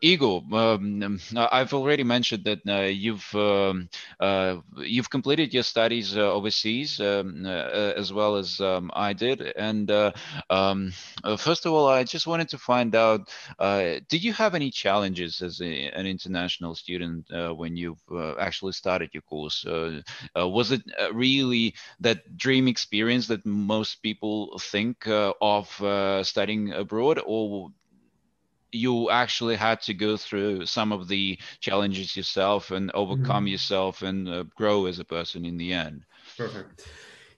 [0.00, 3.88] Igor, um, I've already mentioned that uh, you've um,
[4.20, 9.40] uh, you've completed your studies uh, overseas um, uh, as well as um, I did,
[9.40, 10.12] and uh,
[10.50, 10.92] um,
[11.24, 13.28] uh, first of all, I just wanted to find out:
[13.58, 18.02] Did you have any challenges as a, an international student when you've
[18.38, 19.64] actually started your course?
[20.36, 25.68] was it really that dream experience that most people think of
[26.26, 27.70] studying abroad, or
[28.72, 33.48] you actually had to go through some of the challenges yourself and overcome mm-hmm.
[33.48, 36.04] yourself and uh, grow as a person in the end
[36.36, 36.86] perfect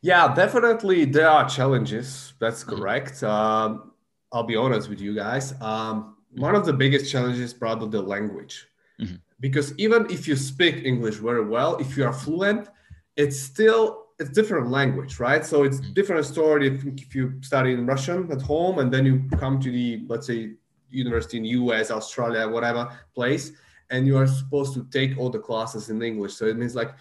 [0.03, 2.77] yeah definitely there are challenges that's mm-hmm.
[2.77, 3.93] correct um,
[4.33, 8.67] i'll be honest with you guys um, one of the biggest challenges probably the language
[9.01, 9.17] mm-hmm.
[9.39, 12.69] because even if you speak english very well if you are fluent
[13.17, 15.93] it's still it's different language right so it's mm-hmm.
[15.93, 19.71] different story if, if you study in russian at home and then you come to
[19.71, 20.51] the let's say
[20.91, 23.53] university in US, Australia, whatever place,
[23.91, 26.35] and you are supposed to take all the classes in English.
[26.35, 26.93] So it means like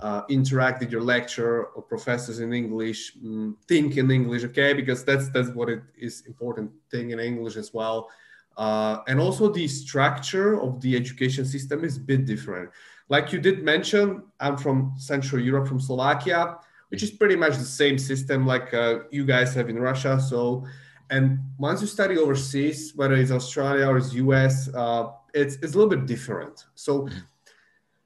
[0.00, 4.72] uh, interact with your lecturer or professors in English, mm, think in English, okay?
[4.72, 8.08] Because that's that's what it is important thing in English as well.
[8.56, 12.70] Uh, and also the structure of the education system is a bit different.
[13.08, 17.64] Like you did mention, I'm from Central Europe, from Slovakia, which is pretty much the
[17.64, 20.20] same system like uh, you guys have in Russia.
[20.20, 20.66] So
[21.10, 25.78] and once you study overseas, whether it's Australia or it's US, uh, it's, it's a
[25.78, 26.66] little bit different.
[26.74, 27.08] So,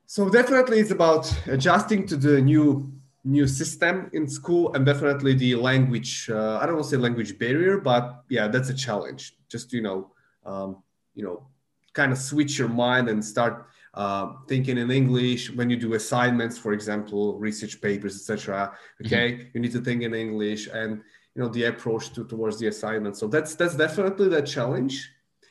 [0.06, 2.92] so definitely it's about adjusting to the new
[3.25, 6.28] new system in school and definitely the language.
[6.28, 9.36] Uh, I don't want to say language barrier, but yeah, that's a challenge.
[9.48, 10.11] Just you know,
[10.45, 10.83] um,
[11.14, 11.47] you know,
[11.92, 16.58] kind of switch your mind and start uh, thinking in English when you do assignments,
[16.58, 18.73] for example, research papers, etc.
[19.05, 19.48] Okay, mm-hmm.
[19.55, 21.03] you need to think in English and
[21.34, 23.16] you know the approach to, towards the assignment.
[23.16, 25.11] So that's that's definitely the challenge.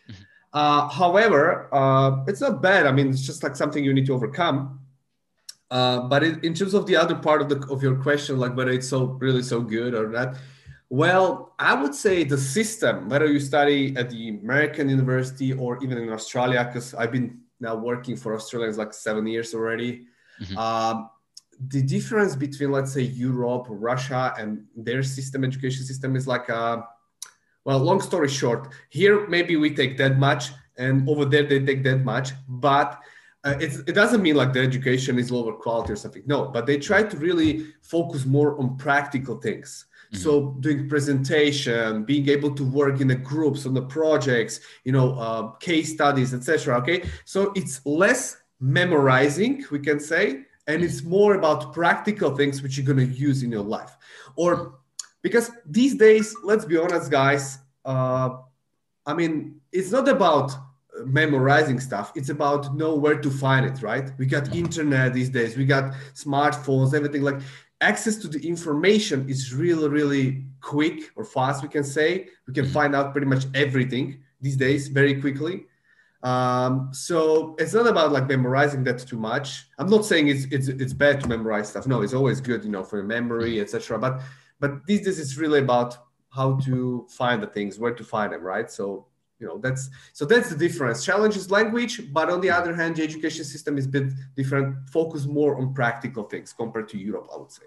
[0.09, 0.23] Mm-hmm.
[0.53, 2.85] uh, however uh, it's not bad.
[2.85, 4.79] I mean it's just like something you need to overcome.
[5.71, 8.53] Uh, but it, in terms of the other part of the of your question like
[8.57, 10.35] whether it's so really so good or not
[10.89, 15.97] well i would say the system whether you study at the american university or even
[15.97, 20.07] in australia because i've been now working for australians like seven years already.
[20.41, 20.57] Mm-hmm.
[20.57, 21.09] um,
[21.67, 26.83] the difference between let's say europe russia and their system education system is like a
[27.65, 31.83] well long story short here maybe we take that much and over there they take
[31.83, 32.99] that much but
[33.43, 36.23] uh, it doesn't mean like the education is lower quality or something.
[36.25, 39.85] No but they try to really focus more on practical things.
[40.11, 40.23] Mm-hmm.
[40.23, 45.07] so doing presentation being able to work in the groups on the projects you know
[45.17, 47.03] uh, case studies etc okay?
[47.25, 52.85] So it's less memorizing we can say and it's more about practical things which you're
[52.85, 53.97] going to use in your life.
[54.35, 54.79] Or
[55.21, 58.29] because these days let's be honest guys uh,
[59.05, 60.51] i mean it's not about
[61.05, 62.11] memorizing stuff.
[62.15, 64.11] It's about know where to find it right?
[64.17, 65.57] We got internet these days.
[65.57, 67.21] We got smartphones everything.
[67.21, 67.39] Like
[67.79, 72.27] access to the information is really really quick or fast we can say.
[72.47, 75.65] We can find out pretty much everything these days very quickly
[76.23, 79.67] um, so it's not about like memorizing that too much.
[79.79, 81.87] I'm not saying it's it's it's bad to memorize stuff.
[81.87, 83.97] No, it's always good, you know, for your memory, etc.
[83.97, 84.21] But
[84.59, 85.97] but these days it's really about
[86.29, 88.69] how to find the things, where to find them, right?
[88.69, 89.07] So
[89.39, 91.03] you know that's so that's the difference.
[91.03, 94.89] Challenge is language, but on the other hand, the education system is a bit different.
[94.89, 97.65] Focus more on practical things compared to Europe, I would say.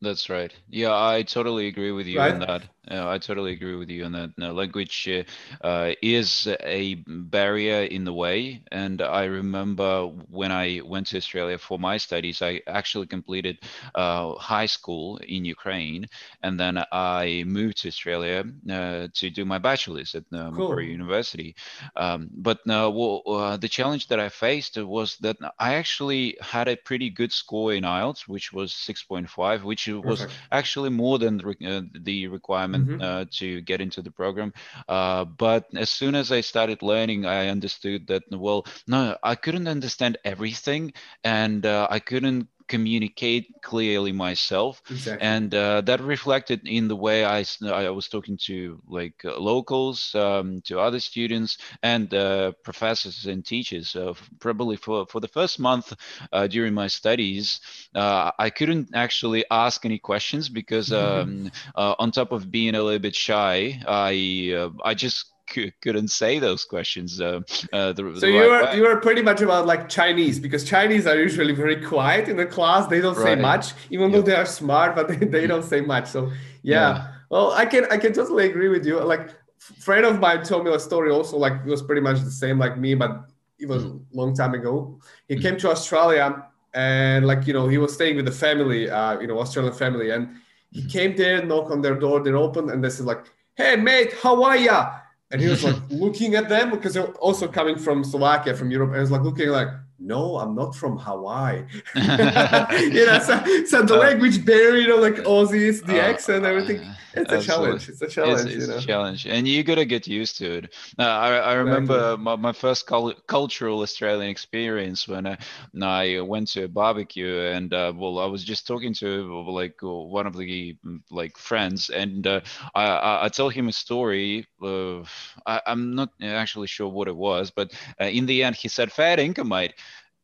[0.00, 0.52] That's right.
[0.68, 2.34] Yeah, I totally agree with you right?
[2.34, 2.64] on that.
[2.90, 4.30] Uh, I totally agree with you on that.
[4.36, 8.62] No, language uh, uh, is a barrier in the way.
[8.70, 13.58] And I remember when I went to Australia for my studies, I actually completed
[13.94, 16.06] uh, high school in Ukraine.
[16.42, 20.68] And then I moved to Australia uh, to do my bachelor's at uh, cool.
[20.68, 21.56] Macquarie University.
[21.96, 27.10] Um, but well, the challenge that I faced was that I actually had a pretty
[27.10, 30.32] good score in IELTS, which was 6.5, which was Perfect.
[30.52, 33.02] actually more than the, the requirement mm-hmm.
[33.02, 34.52] uh, to get into the program.
[34.88, 39.68] Uh, but as soon as I started learning, I understood that well, no, I couldn't
[39.68, 40.92] understand everything,
[41.24, 44.82] and uh, I couldn't communicate clearly myself.
[44.90, 45.26] Exactly.
[45.26, 50.14] and uh, that reflected in the way I, I was talking to like uh, locals
[50.14, 53.90] um, to other students and uh, professors and teachers.
[53.90, 55.92] So probably for, for the first month
[56.32, 57.60] uh, during my studies
[57.94, 62.98] uh, I couldn't actually ask any questions because um, on top of being a little
[62.98, 67.20] bit shy I I just couldn't say those questions.
[67.20, 67.40] Uh,
[67.72, 70.64] uh, the, so the you right are you are pretty much about like Chinese because
[70.64, 72.86] Chinese are usually very quiet in the class.
[72.86, 73.24] They don't right.
[73.24, 76.08] say much, even though they are smart, but they, they don't say much.
[76.08, 76.30] So
[76.62, 76.74] yeah.
[76.74, 77.12] yeah.
[77.30, 79.00] Well, I can I can totally agree with you.
[79.00, 82.30] Like friend of mine told me a story also like it was pretty much the
[82.30, 84.00] same like me, but it was mm.
[84.12, 85.00] a long time ago.
[85.28, 85.42] He mm.
[85.42, 89.26] came to Australia and like you know he was staying with the family, uh, you
[89.26, 90.36] know Australian family, and
[90.70, 90.90] he mm.
[90.90, 94.42] came there, knock on their door, they open, and they said like, "Hey mate, how
[94.44, 94.90] are ya?"
[95.30, 98.88] And he was like looking at them because they're also coming from Slovakia, from Europe,
[98.88, 99.68] and he was like looking like,
[99.98, 101.64] no, I'm not from Hawaii.
[101.94, 106.44] you know, so, so the uh, language barrier, you know, like Aussies, the uh, accent,
[106.44, 106.80] everything.
[107.16, 107.88] It's a challenge.
[107.88, 108.50] It's a challenge.
[108.50, 108.78] It's, it's you know?
[108.78, 110.74] a challenge, and you gotta get used to it.
[110.98, 112.24] Uh, I, I remember exactly.
[112.24, 115.38] my, my first cul- cultural Australian experience when I,
[115.80, 120.26] I went to a barbecue, and uh, well, I was just talking to like one
[120.26, 120.76] of the
[121.10, 122.40] like friends, and uh,
[122.74, 124.46] I, I, told him a story.
[124.60, 125.10] Of,
[125.46, 128.92] I, am not actually sure what it was, but uh, in the end, he said,
[128.92, 129.74] "Fair dinkum, mate."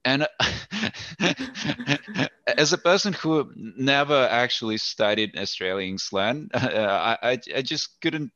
[0.05, 0.27] And
[2.59, 8.33] as a person who never actually studied Australian slang, uh, I, I just couldn't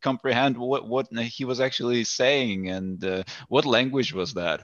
[0.00, 4.62] comprehend what, what he was actually saying and uh, what language was that.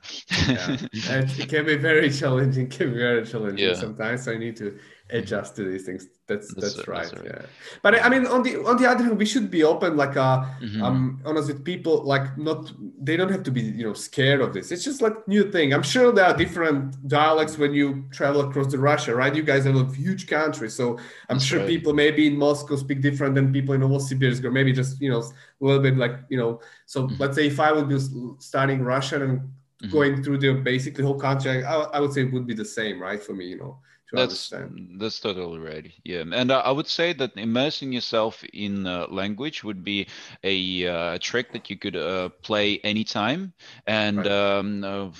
[0.48, 0.76] yeah.
[1.38, 2.66] It can be very challenging.
[2.66, 3.74] It can be very challenging yeah.
[3.74, 4.26] sometimes.
[4.28, 4.78] I need to
[5.10, 7.10] adjust to these things that's that's, that's right.
[7.10, 7.40] That's right.
[7.40, 7.46] yeah
[7.82, 10.44] but i mean on the on the other hand we should be open like uh
[10.60, 10.82] mm-hmm.
[10.82, 12.70] um honest with people like not
[13.00, 15.72] they don't have to be you know scared of this it's just like new thing
[15.72, 19.64] i'm sure there are different dialects when you travel across the russia right you guys
[19.64, 20.98] have a huge country so
[21.30, 21.68] i'm that's sure right.
[21.68, 25.20] people maybe in moscow speak different than people in novosibirsk or maybe just you know
[25.20, 27.14] a little bit like you know so mm-hmm.
[27.18, 27.98] let's say if i would be
[28.38, 29.90] studying russian and mm-hmm.
[29.90, 33.00] going through the basically whole country I, I would say it would be the same
[33.00, 33.78] right for me you know
[34.12, 35.00] that's understand.
[35.00, 36.24] that's totally right yeah.
[36.32, 40.06] And uh, i would say that immersing yourself in uh, language would be
[40.44, 43.52] a uh, trick that you could uh, play anytime.
[43.86, 44.26] And right.
[44.26, 45.10] um, uh,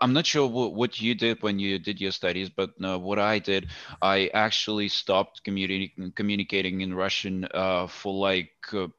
[0.00, 3.18] i'm not sure what, what you did when you did your studies but uh, what
[3.18, 3.68] i did
[4.00, 7.46] i actually stopped communi- communicating in russian
[7.88, 8.50] for like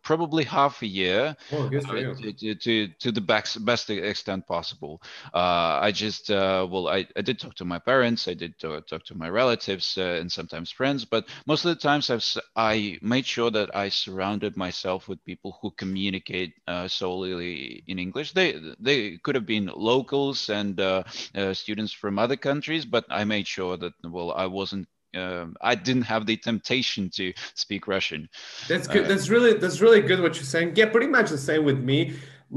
[0.03, 1.35] probably half a year.
[1.51, 5.01] Oh, to, to, to, the best, best extent possible.
[5.33, 9.22] I just well I, I did talk to my parents i did talk to my
[9.23, 12.25] my relatives uh, and sometimes friends, but most of the times I've,
[12.57, 18.33] I made sure that I surrounded myself with people who communicate uh, solely in English.
[18.33, 18.49] They
[18.79, 21.03] they could have been locals and uh,
[21.39, 24.87] uh students from other countries, but I made sure that well I wasn't
[25.23, 27.25] um, I didn't have the temptation to
[27.65, 28.27] speak Russian.
[28.67, 29.05] That's good.
[29.05, 30.75] Uh, that's really that's really good what you're saying.
[30.75, 31.99] Yeah, pretty much the same with me.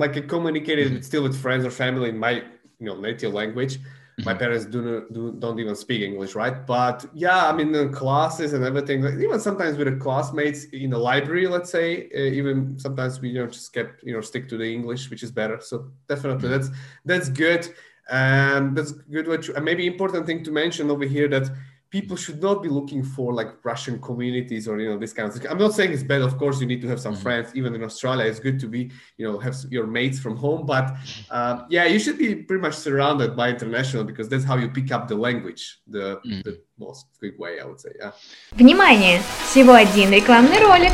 [0.02, 1.08] Like I communicated mm-hmm.
[1.10, 2.32] still with friends or family in my
[2.80, 3.78] you know native language
[4.24, 4.38] my mm-hmm.
[4.38, 8.54] parents do not do don't even speak english right but yeah i mean the classes
[8.54, 13.20] and everything even sometimes with the classmates in the library let's say uh, even sometimes
[13.20, 15.90] we you know just get you know stick to the english which is better so
[16.08, 16.62] definitely mm-hmm.
[16.62, 16.70] that's
[17.04, 17.68] that's good
[18.10, 21.50] and that's good what you, and maybe important thing to mention over here that
[21.91, 25.35] people should not be looking for like Russian communities or you know this kind of
[25.35, 25.51] thing.
[25.51, 26.21] I'm not saying it's bad.
[26.21, 27.23] Of course, you need to have some mm-hmm.
[27.23, 27.51] friends.
[27.53, 30.65] Even in Australia, it's good to be you know have your mates from home.
[30.65, 30.95] But
[31.29, 34.91] uh, yeah, you should be pretty much surrounded by international because that's how you pick
[34.91, 36.41] up the language the, mm-hmm.
[36.45, 37.91] the most quick way, I would say.
[37.99, 38.11] Yeah.
[38.53, 39.21] Внимание!
[39.45, 40.93] Всего один рекламный ролик.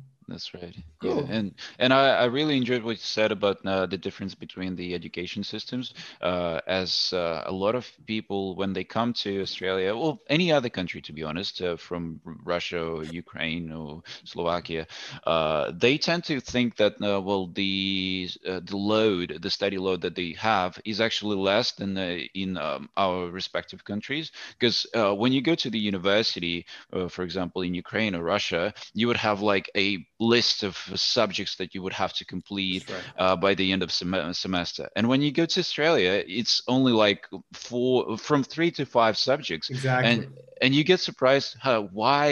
[0.31, 0.73] That's right.
[1.01, 1.25] Cool.
[1.25, 4.75] Yeah, and and I, I really enjoyed what you said about uh, the difference between
[4.77, 5.93] the education systems.
[6.21, 10.69] Uh, as uh, a lot of people, when they come to Australia, or any other
[10.69, 14.87] country, to be honest, uh, from Russia or Ukraine or Slovakia,
[15.25, 20.15] uh, they tend to think that uh, well, the the load, the study load that
[20.15, 24.31] they have, is actually less than in um, our respective countries.
[24.57, 26.65] Because when you go to the university,
[27.09, 31.73] for example, in Ukraine or Russia, you would have like a list of subjects that
[31.73, 33.03] you would have to complete right.
[33.17, 34.89] uh, by the end of sem- semester.
[34.95, 39.69] And when you go to Australia, it's only like four from three to five subjects.
[39.69, 40.11] Exactly.
[40.11, 40.27] And
[40.61, 41.57] and you get surprised
[41.91, 42.27] why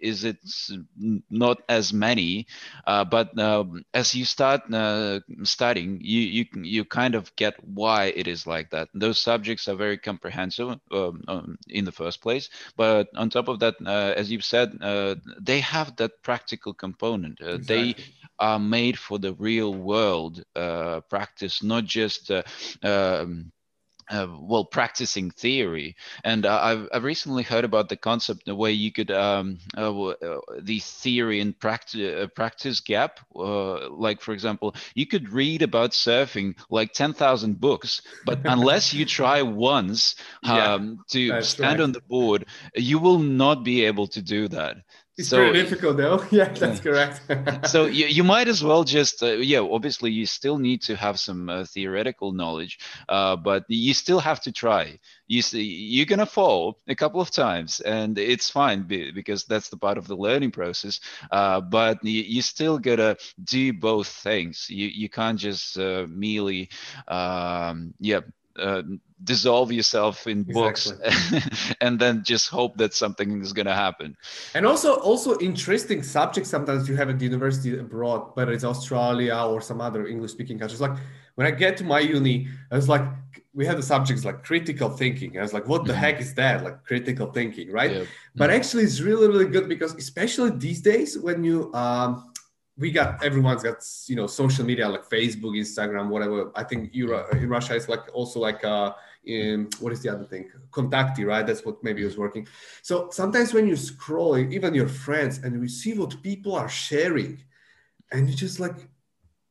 [0.00, 0.38] is it
[1.30, 2.46] not as many?
[2.86, 8.04] Uh, but um, as you start uh, studying, you, you you kind of get why
[8.04, 8.88] it is like that.
[8.94, 12.50] Those subjects are very comprehensive um, um, in the first place.
[12.76, 17.31] But on top of that, uh, as you've said, uh, they have that practical component
[17.40, 17.66] uh, exactly.
[17.66, 17.94] They
[18.38, 22.42] are made for the real world uh, practice, not just uh,
[22.82, 23.52] um,
[24.10, 28.72] uh, well practicing theory and uh, I've, I've recently heard about the concept the way
[28.72, 34.32] you could um, uh, uh the theory and practice uh, practice gap uh, like for
[34.32, 40.52] example you could read about surfing like 10,000 books but unless you try once um,
[40.52, 41.84] yeah, to stand right.
[41.84, 44.76] on the board you will not be able to do that
[45.18, 46.24] it's so, very difficult though.
[46.30, 47.20] Yeah, that's correct.
[47.68, 51.20] so you, you might as well just, uh, yeah, obviously you still need to have
[51.20, 52.78] some uh, theoretical knowledge,
[53.08, 54.98] uh, but you still have to try.
[55.26, 59.68] You see, you're going to fall a couple of times and it's fine because that's
[59.68, 61.00] the part of the learning process.
[61.30, 64.66] Uh, but you, you still got to do both things.
[64.70, 66.70] You, you can't just uh, merely,
[67.08, 68.20] um, yeah,
[68.58, 68.82] uh,
[69.24, 70.92] dissolve yourself in books
[71.80, 74.16] and then just hope that something is going to happen.
[74.54, 79.36] And also also interesting subjects sometimes you have at the university abroad whether it's australia
[79.36, 80.80] or some other english speaking countries.
[80.80, 80.96] Like
[81.34, 83.02] when i get to my uni i was like
[83.54, 85.38] we had the subjects like critical thinking.
[85.38, 86.00] I was like what the mm-hmm.
[86.00, 86.64] heck is that?
[86.64, 87.92] Like critical thinking right?
[87.92, 88.04] Yeah.
[88.34, 88.56] but mm-hmm.
[88.56, 92.32] actually it's really really good because especially these days when you um
[92.78, 93.76] we got everyone's got
[94.08, 96.50] you know social media like facebook instagram whatever.
[96.56, 98.92] I think you in russia it's like also like uh
[99.24, 100.50] in what is the other thing?
[100.70, 101.46] Contacti right?
[101.46, 102.46] That's what maybe is working.
[102.82, 107.42] So sometimes when you scroll even your friends and you see what people are sharing
[108.10, 108.88] and you just like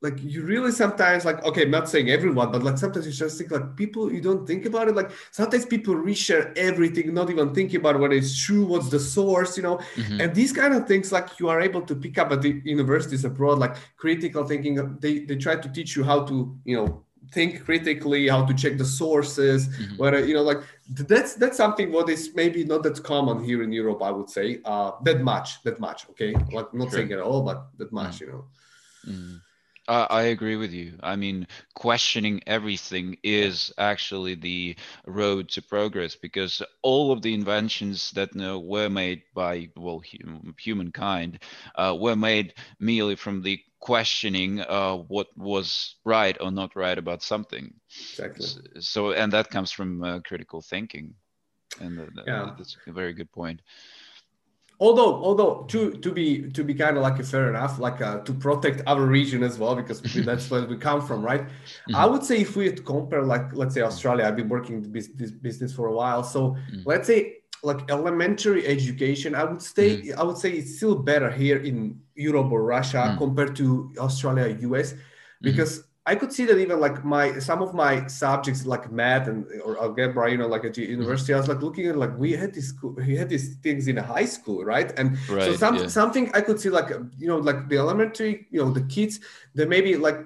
[0.02, 3.38] like you really sometimes like okay i'm not saying everyone but like sometimes you just
[3.38, 4.96] think like people you don't think about it.
[4.96, 9.58] Like sometimes people reshare everything not even thinking about what is true what's the source
[9.58, 9.78] you know?
[9.96, 10.22] Mm-hmm.
[10.22, 13.26] and these kind of things like you are able to pick up at the universities
[13.26, 17.64] abroad like critical thinking they they try to teach you how to you know think
[17.64, 19.98] critically how to check the sources mm-hmm.
[19.98, 23.72] whether you know like that's that's something what is maybe not that common here in
[23.72, 27.00] europe i would say uh that much that much okay like not sure.
[27.00, 28.26] saying at all but that much mm-hmm.
[28.26, 28.46] you know
[29.08, 29.36] mm-hmm.
[29.88, 30.94] Uh, I agree with you.
[31.02, 38.12] I mean, questioning everything is actually the road to progress because all of the inventions
[38.12, 41.40] that were made by well hum, humankind
[41.76, 47.22] uh, were made merely from the questioning uh, what was right or not right about
[47.22, 47.74] something.
[47.90, 48.48] Exactly.
[48.80, 51.14] So, and that comes from uh, critical thinking,
[51.82, 52.52] and yeah.
[52.58, 53.62] that's a very good point
[54.82, 58.18] although although to to be to be kind of like a fair enough like uh,
[58.28, 61.96] to protect our region as well because that's where we come from right mm-hmm.
[61.96, 65.32] i would say if we compare like let's say australia i've been working this, this
[65.32, 66.82] business for a while so mm-hmm.
[66.86, 70.20] let's say like elementary education i would say mm-hmm.
[70.20, 73.18] i would say it's still better here in europe or russia mm.
[73.18, 75.00] compared to australia us mm-hmm.
[75.42, 79.46] because I could see that even like my some of my subjects like math and
[79.64, 82.32] or algebra, you know, like at the university, I was like looking at like we
[82.32, 84.92] had this we had these things in high school, right?
[84.98, 85.88] And right, so some, yeah.
[85.88, 86.90] something I could see like
[87.20, 89.20] you know like the elementary, you know, the kids,
[89.54, 90.26] they maybe like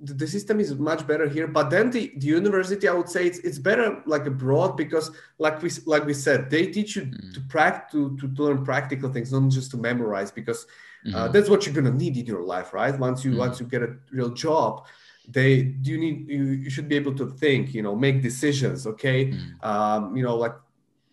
[0.00, 3.26] the, the system is much better here, but then the, the university, I would say
[3.26, 7.34] it's it's better like abroad because like we like we said, they teach you mm.
[7.34, 11.16] to practice to, to learn practical things, not just to memorize because uh, mm-hmm.
[11.16, 12.98] uh, that's what you're gonna need in your life, right?
[12.98, 13.38] Once you mm.
[13.38, 14.86] once you get a real job
[15.28, 18.86] they do you need you, you should be able to think you know make decisions
[18.86, 19.64] okay mm.
[19.64, 20.54] um, you know like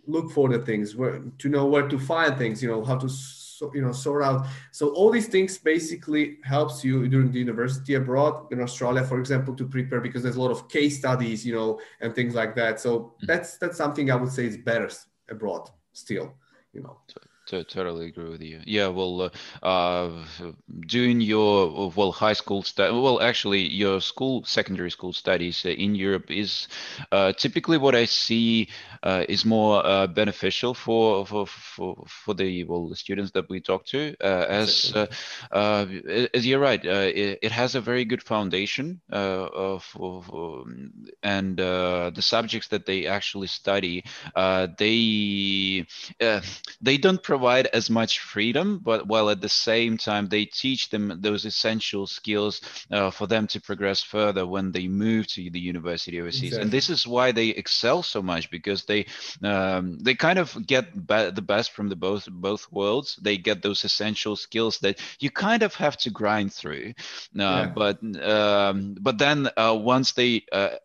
[0.08, 3.08] look for the things where to know where to find things you know how to
[3.62, 7.94] so, you know sort out so all these things basically helps you during the university
[7.94, 11.54] abroad in australia for example to prepare because there's a lot of case studies you
[11.54, 13.28] know and things like that so mm.
[13.28, 14.90] that's that's something i would say is better
[15.30, 16.34] abroad still
[16.74, 16.98] you know
[17.48, 18.62] to, totally agree with you.
[18.66, 20.24] Yeah, well, uh, uh,
[20.88, 26.32] doing your well high school study, well, actually, your school secondary school studies in Europe
[26.32, 26.70] is
[27.12, 28.70] uh, typically what I see
[29.04, 33.60] uh, is more uh, beneficial for, for for for the well the students that we
[33.60, 34.16] talk to.
[34.22, 34.94] Uh, as
[35.52, 40.66] as you're right, it, it, has a very good foundation of, of
[41.24, 44.04] and the subjects that they actually study,
[44.78, 45.86] they
[46.82, 51.18] they don't provide as much freedom, but while at the same time they teach them
[51.22, 56.20] those essential skills uh, for them to progress further when they move to the university
[56.20, 56.44] overseas.
[56.44, 56.62] Exactly.
[56.64, 59.06] And this is why they excel so much because they
[59.48, 63.20] um, they kind of get be- the best from the both both worlds.
[63.22, 66.94] They get those essential skills that you kind of have to grind through.
[67.38, 67.72] Uh, yeah.
[67.74, 70.76] But um, but then uh, once they uh,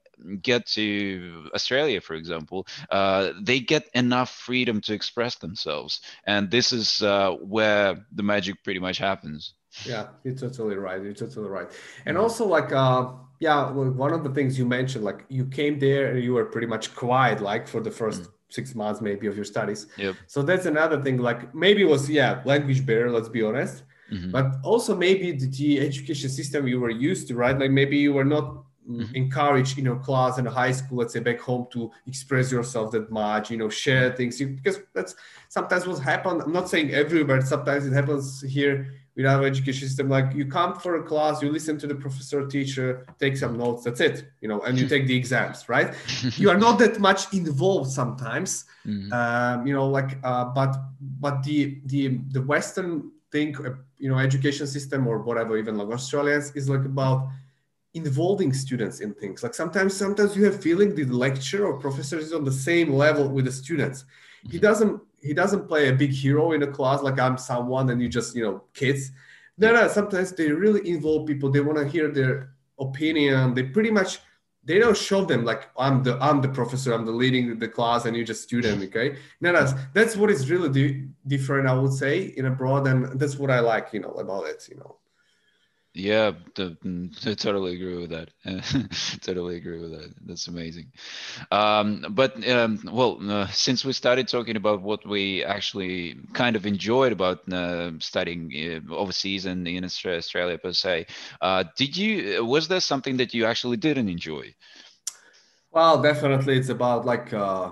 [0.42, 6.72] get to Australia, for example, uh, they get enough freedom to express themselves, and this
[6.72, 9.54] is uh, where the magic pretty much happens.
[9.84, 11.02] Yeah, you're totally right.
[11.02, 11.70] You're totally right.
[12.06, 16.12] And also, like, uh, yeah, one of the things you mentioned, like, you came there
[16.14, 18.22] and you were pretty much quiet, like, for the first.
[18.22, 18.30] Mm.
[18.48, 19.88] Six months, maybe, of your studies.
[19.96, 20.14] Yep.
[20.28, 21.18] So that's another thing.
[21.18, 23.10] Like maybe it was yeah, language barrier.
[23.10, 23.82] Let's be honest.
[24.12, 24.30] Mm-hmm.
[24.30, 27.58] But also maybe the, the education system you were used to, right?
[27.58, 29.14] Like maybe you were not mm, mm-hmm.
[29.14, 33.10] encourage you know class in high school let's say back home to express yourself that
[33.10, 35.14] much you know share things because that's
[35.48, 39.88] sometimes what happens i'm not saying everywhere but sometimes it happens here with our education
[39.88, 43.56] system like you come for a class you listen to the professor teacher take some
[43.56, 45.94] notes that's it you know and you take the exams right?
[46.36, 49.12] You are not that much involved sometimes mm-hmm.
[49.12, 54.18] um, you know like uh, but but the the the western thing uh, you know
[54.18, 57.28] education system or whatever even like australians is like about
[57.96, 59.42] involving students in things.
[59.42, 63.26] Like sometimes sometimes you have feeling the lecturer or professor is on the same level
[63.28, 64.04] with the students.
[64.50, 68.00] He doesn't he doesn't play a big hero in a class like i'm someone and
[68.00, 69.12] you just you know kids.
[69.58, 71.50] No no sometimes they really involve people.
[71.50, 73.54] They want to hear their opinion.
[73.54, 74.20] They pretty much
[74.66, 78.04] they don't show them like i'm the i'm the professor i'm the leading the class
[78.04, 79.16] and you're just student okay?
[79.40, 79.64] No no
[79.94, 83.60] that's what is really di- different i would say in abroad and that's what i
[83.60, 84.96] like you know about it you know
[85.96, 86.76] yeah, the,
[87.26, 88.28] I totally agree with that.
[89.22, 90.12] totally agree with that.
[90.26, 90.92] That's amazing.
[91.50, 96.66] Um, but um, well, uh, since we started talking about what we actually kind of
[96.66, 98.52] enjoyed about uh, studying
[98.90, 101.06] uh, overseas and in Australia per se,
[101.40, 104.54] uh, did you was there something that you actually didn't enjoy?
[105.70, 107.70] Well, definitely, it's about like uh,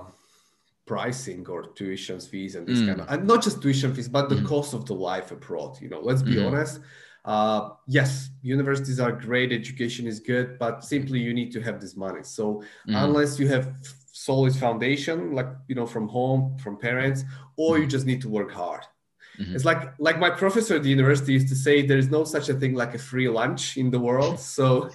[0.87, 2.88] pricing or tuition fees and this mm.
[2.88, 4.47] kind of, and not just tuition fees, but the mm.
[4.47, 5.81] cost of the life abroad.
[5.81, 6.47] You know, let's be mm.
[6.47, 6.81] honest
[7.25, 11.97] uh, yes, universities are great, education is good, but simply you need to have this
[11.97, 12.23] money.
[12.23, 12.97] So mm-hmm.
[12.97, 13.73] unless you have
[14.12, 17.25] solid foundation, like you know, from home, from parents,
[17.57, 17.90] or you mm-hmm.
[17.90, 18.83] just need to work hard.
[19.40, 19.54] Mm-hmm.
[19.54, 22.50] It's like like my professor at the university used to say, there is no such
[22.50, 24.38] a thing like a free lunch in the world.
[24.57, 24.90] So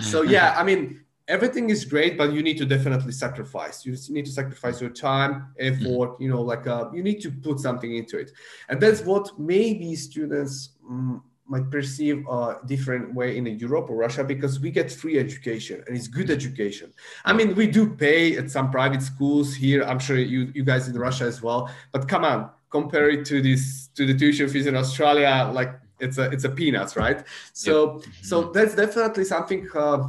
[0.00, 3.84] so yeah, I mean everything is great, but you need to definitely sacrifice.
[3.84, 5.84] You need to sacrifice your time, effort.
[5.84, 6.22] Mm-hmm.
[6.22, 8.30] You know, like uh, you need to put something into it,
[8.68, 10.70] and that's what maybe students.
[10.88, 15.82] Um, might perceive a different way in Europe or Russia because we get free education
[15.86, 16.92] and it's good education.
[17.24, 19.82] I mean, we do pay at some private schools here.
[19.82, 21.68] I'm sure you, you guys in Russia as well.
[21.90, 26.18] But come on, compare it to this to the tuition fees in Australia, like it's
[26.18, 27.24] a it's a peanuts, right?
[27.52, 28.04] So yep.
[28.22, 29.68] so that's definitely something.
[29.74, 30.06] Uh,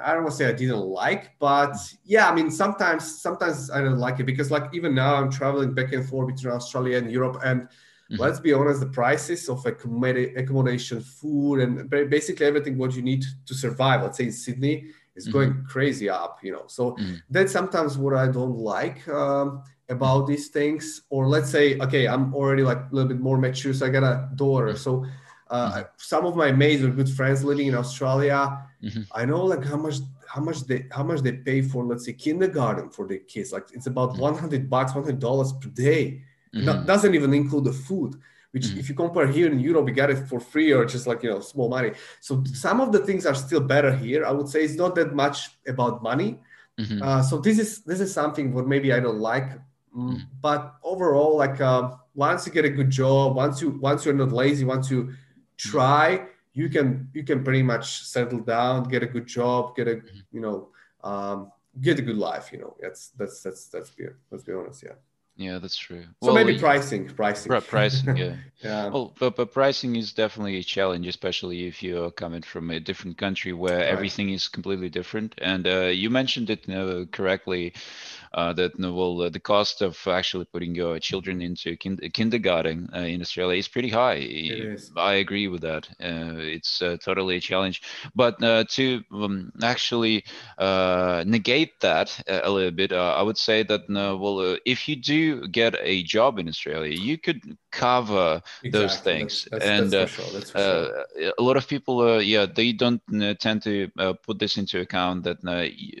[0.00, 3.82] I don't want to say I didn't like, but yeah, I mean sometimes sometimes I
[3.82, 7.10] don't like it because like even now I'm traveling back and forth between Australia and
[7.12, 7.68] Europe and
[8.10, 8.22] Mm-hmm.
[8.22, 13.54] Let's be honest, the prices of accommodation, food, and basically everything what you need to
[13.54, 15.32] survive, let's say in Sydney, is mm-hmm.
[15.32, 16.38] going crazy up.
[16.42, 17.16] You know, so mm-hmm.
[17.30, 21.02] that's sometimes what I don't like um, about these things.
[21.08, 24.02] Or let's say, okay, I'm already like a little bit more mature, so I got
[24.02, 25.06] a daughter, so.
[25.48, 25.82] Uh, mm-hmm.
[25.96, 28.56] some of my mates are good friends living in Australia.
[28.84, 29.02] Mm-hmm.
[29.12, 29.96] I know like how much
[30.28, 33.50] how much they how much they pay for let's say kindergarten for their kids.
[33.52, 34.20] Like it's about mm-hmm.
[34.20, 36.22] 100 bucks, 100 dollars per day.
[36.54, 36.84] Mm-hmm.
[36.84, 38.16] doesn't even include the food
[38.52, 38.80] which mm-hmm.
[38.80, 41.30] if you compare here in Europe, you get it for free or just like you
[41.30, 41.92] know small money.
[42.20, 44.24] So some of the things are still better here.
[44.24, 46.40] I would say it's not that much about money.
[46.78, 47.02] Mm-hmm.
[47.02, 49.50] Uh, so this is this is something what maybe I don't like.
[49.96, 50.16] Mm, mm-hmm.
[50.40, 54.32] But overall, like uh, once you get a good job, once you once you're not
[54.32, 55.14] lazy, once you
[55.56, 59.96] try, you can you can pretty much settle down, get a good job, get a
[59.96, 60.18] mm-hmm.
[60.32, 60.68] you know
[61.04, 62.50] um, get a good life.
[62.52, 64.98] You know, that's that's that's that's be let's be honest, yeah.
[65.40, 66.02] Yeah, that's true.
[66.22, 67.50] So well, maybe pricing, pricing.
[67.62, 68.36] Pricing, yeah.
[68.60, 68.88] yeah.
[68.90, 73.16] Well, but, but pricing is definitely a challenge, especially if you're coming from a different
[73.16, 73.86] country where right.
[73.86, 75.34] everything is completely different.
[75.38, 77.72] And uh, you mentioned it uh, correctly
[78.32, 83.00] uh, that well, uh, the cost of actually putting your children into kind- kindergarten uh,
[83.00, 84.18] in Australia is pretty high.
[84.20, 84.92] Is.
[84.96, 85.88] I agree with that.
[86.00, 87.82] Uh, it's uh, totally a challenge.
[88.14, 90.24] But uh, to um, actually
[90.58, 95.74] uh, negate that a little bit, I would say that well, if you do get
[95.80, 98.70] a job in Australia, you could cover exactly.
[98.70, 99.48] those things.
[99.50, 100.40] That's, that's, and that's sure.
[100.42, 101.32] sure.
[101.36, 103.02] a lot of people, yeah, they don't
[103.40, 103.90] tend to
[104.22, 105.38] put this into account that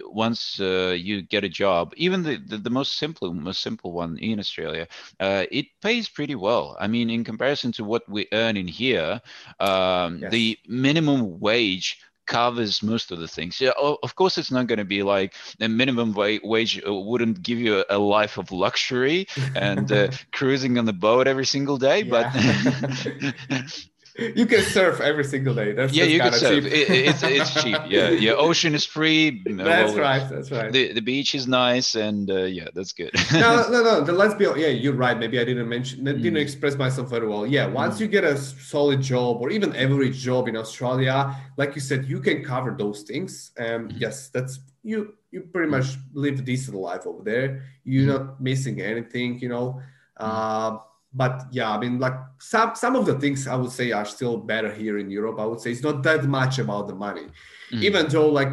[0.04, 4.18] once you get a job, even even the, the, the, most simple most simple one
[4.18, 4.86] in Australia,
[5.18, 6.76] uh, it pays pretty well.
[6.78, 9.20] I mean, in comparison to what we earn in here,
[9.58, 10.32] um, yes.
[10.32, 13.60] the minimum wage covers most of the things.
[13.60, 17.58] Yeah, of course, it's not going to be like the minimum wage uh, wouldn't give
[17.58, 22.10] you a life of luxury and uh, cruising on the boat every single day, yeah.
[22.10, 23.66] but
[24.18, 25.72] you can surf every single day.
[25.72, 26.64] That's yeah, you can surf.
[26.64, 27.76] It, it's it's cheap.
[27.88, 28.32] Yeah, yeah.
[28.32, 29.42] Ocean is free.
[29.44, 30.28] That's well, right.
[30.28, 30.70] That's right.
[30.70, 33.12] The, the beach is nice, and uh, yeah, that's good.
[33.32, 34.00] no, no, no.
[34.02, 34.44] The, let's be.
[34.44, 35.18] Yeah, you're right.
[35.18, 36.04] Maybe I didn't mention.
[36.04, 36.36] Didn't mm.
[36.36, 37.46] express myself very well.
[37.46, 37.66] Yeah.
[37.66, 38.00] Once mm.
[38.00, 42.20] you get a solid job or even average job in Australia, like you said, you
[42.20, 43.52] can cover those things.
[43.58, 44.00] Um, mm.
[44.00, 45.14] yes, that's you.
[45.30, 47.62] You pretty much live a decent life over there.
[47.84, 48.18] You're mm.
[48.18, 49.38] not missing anything.
[49.38, 49.82] You know.
[50.20, 50.26] Mm.
[50.26, 50.78] Uh,
[51.15, 54.37] but yeah, I mean, like some some of the things I would say are still
[54.37, 55.39] better here in Europe.
[55.39, 57.27] I would say it's not that much about the money,
[57.71, 57.81] mm.
[57.81, 58.49] even though like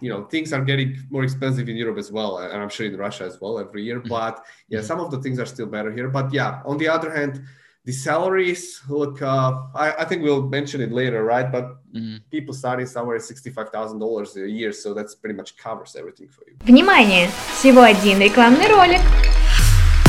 [0.00, 2.96] you know things are getting more expensive in Europe as well, and I'm sure in
[2.96, 4.00] Russia as well every year.
[4.00, 4.08] Mm.
[4.08, 4.84] But yeah, mm.
[4.84, 6.08] some of the things are still better here.
[6.08, 7.42] But yeah, on the other hand,
[7.84, 9.20] the salaries look.
[9.20, 11.50] Uh, I, I think we'll mention it later, right?
[11.50, 12.20] But mm.
[12.30, 16.28] people starting somewhere at sixty-five thousand dollars a year, so that's pretty much covers everything
[16.28, 16.56] for you.
[16.64, 17.28] Внимание!
[17.52, 19.00] Всего один рекламный ролик.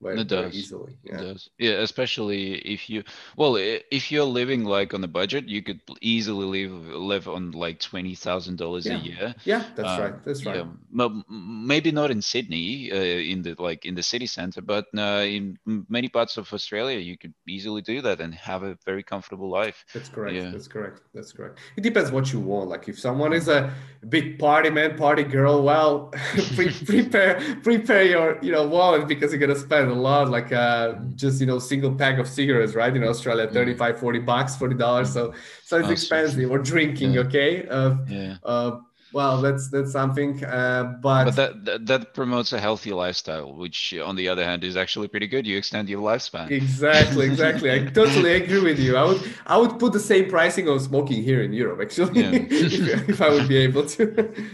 [0.00, 0.54] very, it does.
[0.54, 0.96] easily.
[1.02, 1.20] Yeah.
[1.20, 1.50] It does.
[1.58, 3.02] Yeah, especially if you
[3.36, 7.80] well, if you're living like on a budget, you could easily live live on like
[7.80, 9.34] twenty thousand dollars a year.
[9.44, 10.24] Yeah, that's um, right.
[10.24, 10.66] That's right.
[10.92, 15.24] Yeah, maybe not in Sydney, uh, in the like in the city center, but uh,
[15.24, 19.48] in many parts of Australia, you could easily do that and have a very comfortable
[19.48, 19.84] life.
[19.94, 20.34] That's correct.
[20.36, 20.50] Yeah.
[20.50, 21.00] That's correct.
[21.14, 21.58] That's correct.
[21.76, 22.68] It depends what you want.
[22.68, 23.72] Like if someone is a
[24.08, 26.12] big party man, party girl, well,
[26.54, 30.94] pre- prepare prepare your you know wallet because you're gonna spend a lot like uh,
[31.14, 33.52] just you know single pack of cigarettes right in australia mm.
[33.52, 35.32] 35 40 bucks 40 dollars so
[35.64, 37.20] so it's expensive or drinking yeah.
[37.20, 37.66] okay?
[37.68, 38.36] Uh, yeah.
[38.44, 38.78] Uh,
[39.12, 43.94] well that's that's something uh, but but that, that, that promotes a healthy lifestyle which
[43.94, 45.46] on the other hand is actually pretty good.
[45.46, 46.50] You extend your lifespan.
[46.50, 47.70] Exactly exactly.
[47.70, 48.96] I totally agree with you.
[48.96, 52.30] I would i would put the same pricing on smoking here in europe actually yeah.
[52.50, 54.04] if, if i would be able to.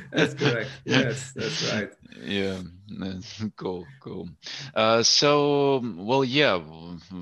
[0.13, 0.71] That's correct.
[0.85, 2.61] Yes that's right yeah
[3.57, 4.29] cool cool.
[4.75, 6.61] Uh, so well yeah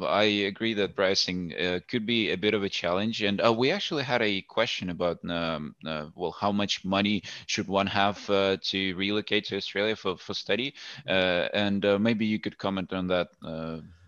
[0.02, 3.22] i agree that pricing uh, could be a bit of a challenge.
[3.22, 7.68] And uh, we actually had a question about um, uh, well how much money should
[7.68, 10.74] one have uh, to relocate to australia for, for study?
[11.08, 13.28] Uh, and maybe you could comment on that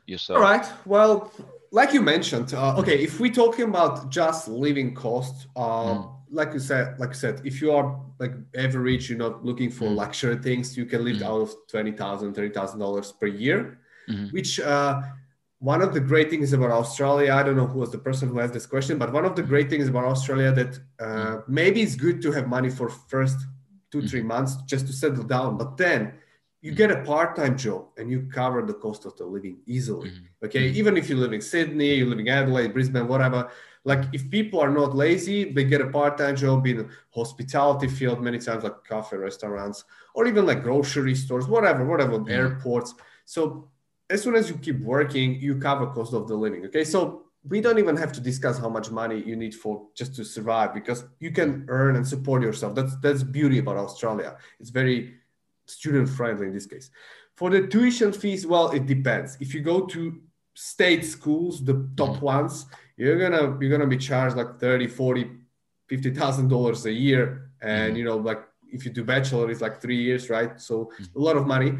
[0.06, 0.38] yourself.
[0.38, 0.66] All right.
[0.84, 1.30] Well
[1.70, 6.98] like you mentioned okay if we're talking about just living cost mm like you said,
[6.98, 9.96] like I said, if you are like average, you're not looking for mm.
[9.96, 11.26] luxury things, you can live mm.
[11.26, 13.78] out of twenty thousand, thirty thousand dollars per year.
[14.08, 14.34] Mm-hmm.
[14.34, 15.02] Which uh,
[15.58, 18.40] one of the great things about Australia, I don't know who was the person who
[18.40, 21.48] asked this question, but one of the great things about Australia that uh, mm.
[21.48, 23.38] maybe it's good to have money for first
[23.92, 24.10] two mm.
[24.10, 26.14] three months just to settle down, but then
[26.62, 26.76] you mm.
[26.76, 30.10] get a part-time job and you cover the cost of the living easily.
[30.10, 30.46] Mm-hmm.
[30.46, 30.78] Okay, mm-hmm.
[30.78, 33.50] even if you live in Sydney, you live in Adelaide, Brisbane, whatever
[33.84, 38.38] like if people are not lazy they get a part-time job in hospitality field many
[38.38, 42.30] times like cafe restaurants or even like grocery stores whatever whatever mm-hmm.
[42.30, 42.94] airports.
[43.24, 43.68] So
[44.08, 46.84] as soon as you keep working you cover cost of the living okay?
[46.84, 50.24] So we don't even have to discuss how much money you need for just to
[50.24, 52.74] survive because you can earn and support yourself.
[52.74, 54.36] That's that's beauty about australia.
[54.60, 55.14] It's very
[55.66, 56.90] student friendly in this case.
[57.34, 59.36] For the tuition fees well it depends.
[59.40, 60.20] If you go to
[60.54, 62.24] state schools the top mm-hmm.
[62.24, 62.66] ones
[63.02, 65.30] you're gonna you're gonna be charged like 30 40
[65.88, 67.96] 50 thousand dollars a year and mm-hmm.
[67.98, 68.42] you know like
[68.76, 71.18] if you do bachelor it's like three years right so mm-hmm.
[71.18, 71.72] a lot of money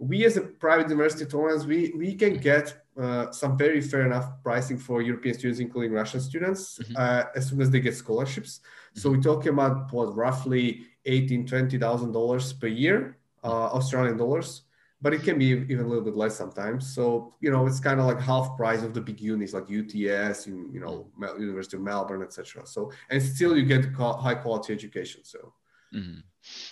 [0.00, 4.42] we as a private university Torrens, we we can get uh, some very fair enough
[4.42, 6.94] pricing for European students, including Russian students, mm-hmm.
[6.96, 8.60] uh, as soon as they get scholarships.
[8.94, 14.62] So we're talking about what roughly eighteen, twenty thousand dollars per year, uh, Australian dollars
[15.02, 16.94] but it can be even a little bit less sometimes.
[16.94, 20.46] So you know, it's kind of like half price of the big unis like UTS,
[20.46, 21.08] you, you know,
[21.38, 22.66] University of Melbourne, etc.
[22.66, 25.22] So and still you get high quality education.
[25.24, 25.52] So.
[25.94, 26.20] Mm-hmm.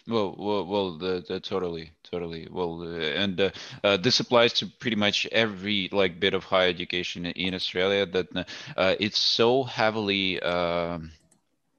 [0.07, 2.49] Well, well, well, the, the, totally, totally.
[2.51, 3.51] Well, uh, and uh,
[3.85, 8.07] uh, this applies to pretty much every like bit of higher education in Australia.
[8.07, 10.41] That uh, it's so heavily.
[10.41, 11.11] Um,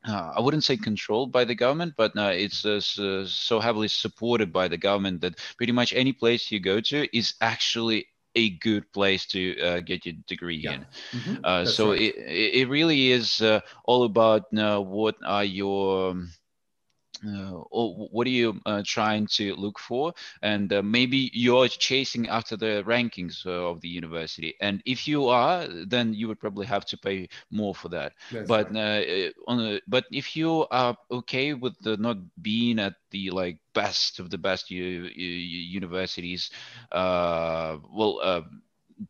[0.07, 2.79] uh, I wouldn't say controlled by the government, but uh, it's uh,
[3.25, 7.33] so heavily supported by the government that pretty much any place you go to is
[7.41, 10.73] actually a good place to uh, get your degree yeah.
[10.73, 10.85] in.
[11.11, 11.35] Mm-hmm.
[11.43, 12.01] Uh, so right.
[12.01, 16.38] it, it really is uh, all about what are your um, uh,
[17.25, 20.13] or what are you uh, trying to look for?
[20.41, 24.55] And uh, maybe you're chasing after the rankings uh, of the university.
[24.59, 28.13] And if you are then you would probably have to pay more for that.
[28.31, 28.75] That's but right.
[28.75, 33.59] Uh, on a, but if you are okay with the not being at the like
[33.73, 36.49] best of the best u- u- universities
[36.91, 38.19] uh, well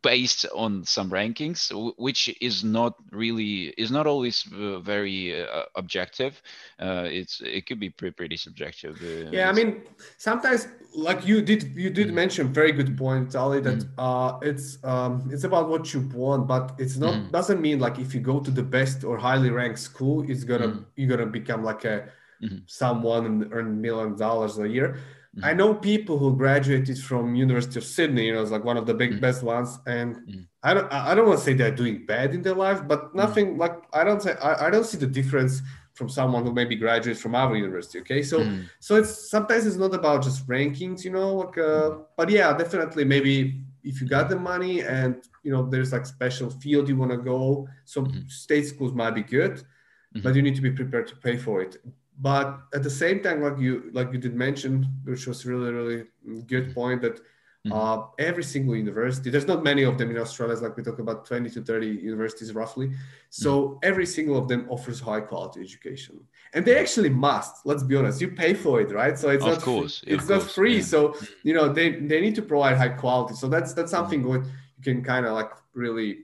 [0.03, 6.41] based on some rankings which is not really is not always uh, very uh, objective
[6.79, 9.81] uh, it's it could be pretty, pretty subjective uh, yeah i mean
[10.17, 12.13] sometimes like you did you did mm.
[12.13, 13.89] mention very good point ali that mm.
[13.97, 17.31] uh it's um it's about what you want but it's not mm.
[17.31, 20.67] doesn't mean like if you go to the best or highly ranked school it's gonna
[20.67, 20.85] mm.
[20.95, 22.09] you're gonna become like a
[22.41, 22.57] mm-hmm.
[22.67, 24.97] someone and earn million dollars a year
[25.39, 25.45] mm.
[25.45, 28.85] i know people who graduated from university of sydney you know it's like one of
[28.85, 29.21] the big mm.
[29.21, 30.45] best ones and mm.
[30.63, 33.57] i don't i don't want to say they're doing bad in their life but nothing
[33.57, 35.61] like i don't say I, I don't see the difference
[35.93, 38.65] from someone who maybe graduates from our university okay so mm.
[38.79, 42.05] so it's sometimes it's not about just rankings you know like uh, mm.
[42.17, 46.49] but yeah definitely maybe if you got the money and you know there's like special
[46.49, 48.27] field you want to go so mm-hmm.
[48.27, 50.21] state schools might be good mm-hmm.
[50.21, 51.77] but you need to be prepared to pay for it
[52.19, 56.05] but at the same time like you like you did mention which was really really
[56.47, 57.19] good point that
[57.67, 57.77] Mm-hmm.
[57.77, 61.25] Uh, every single university, there's not many of them in Australia, like we talk about
[61.25, 62.91] 20 to 30 universities roughly.
[63.31, 63.77] So mm-hmm.
[63.83, 66.21] every single of them offers high quality education.
[66.53, 69.19] And they actually must, let's be honest, you pay for it, right?
[69.19, 70.77] So it's of not course, it's of not course, free.
[70.77, 70.83] Yeah.
[70.83, 73.33] So you know they, they need to provide high quality.
[73.33, 74.43] So that's that's something mm-hmm.
[74.43, 74.45] good
[74.77, 76.19] you can kind of like really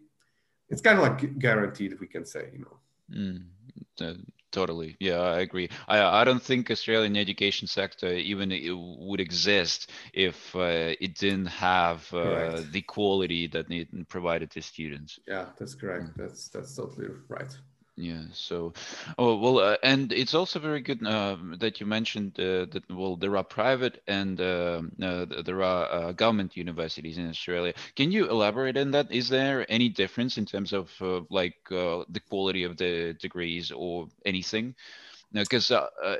[0.69, 2.77] it's kind of like guaranteed, we can say, you know.
[3.13, 3.43] Mm.
[4.55, 4.95] Totally.
[5.01, 5.67] Yeah i agree.
[5.87, 8.49] I i don't think australian education sector even
[9.07, 15.19] would exist if uh, it didn't have uh, the quality that it provided to students.
[15.27, 16.05] Yeah that's correct.
[16.05, 16.15] Mm.
[16.15, 17.53] that's that's totally right
[17.97, 18.73] yeah so
[19.17, 23.15] oh well uh, and it's also very good uh, that you mentioned uh, that well
[23.15, 27.73] there are private and um, uh, there are uh, government universities in australia.
[27.95, 29.11] Can you elaborate on that?
[29.11, 34.07] Is there any difference in terms of uh, like the quality of the degrees or
[34.25, 34.75] anything?
[35.31, 35.71] Because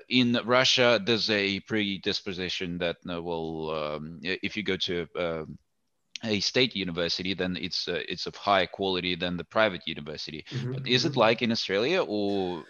[0.10, 5.58] in russia there's a predisposition that well um, if you go to um,
[6.26, 10.46] a state university, then it's uh, it's of higher quality than the private university.
[10.50, 10.74] Mm-hmm.
[10.74, 11.20] But is it mm-hmm.
[11.20, 12.64] like in Australia or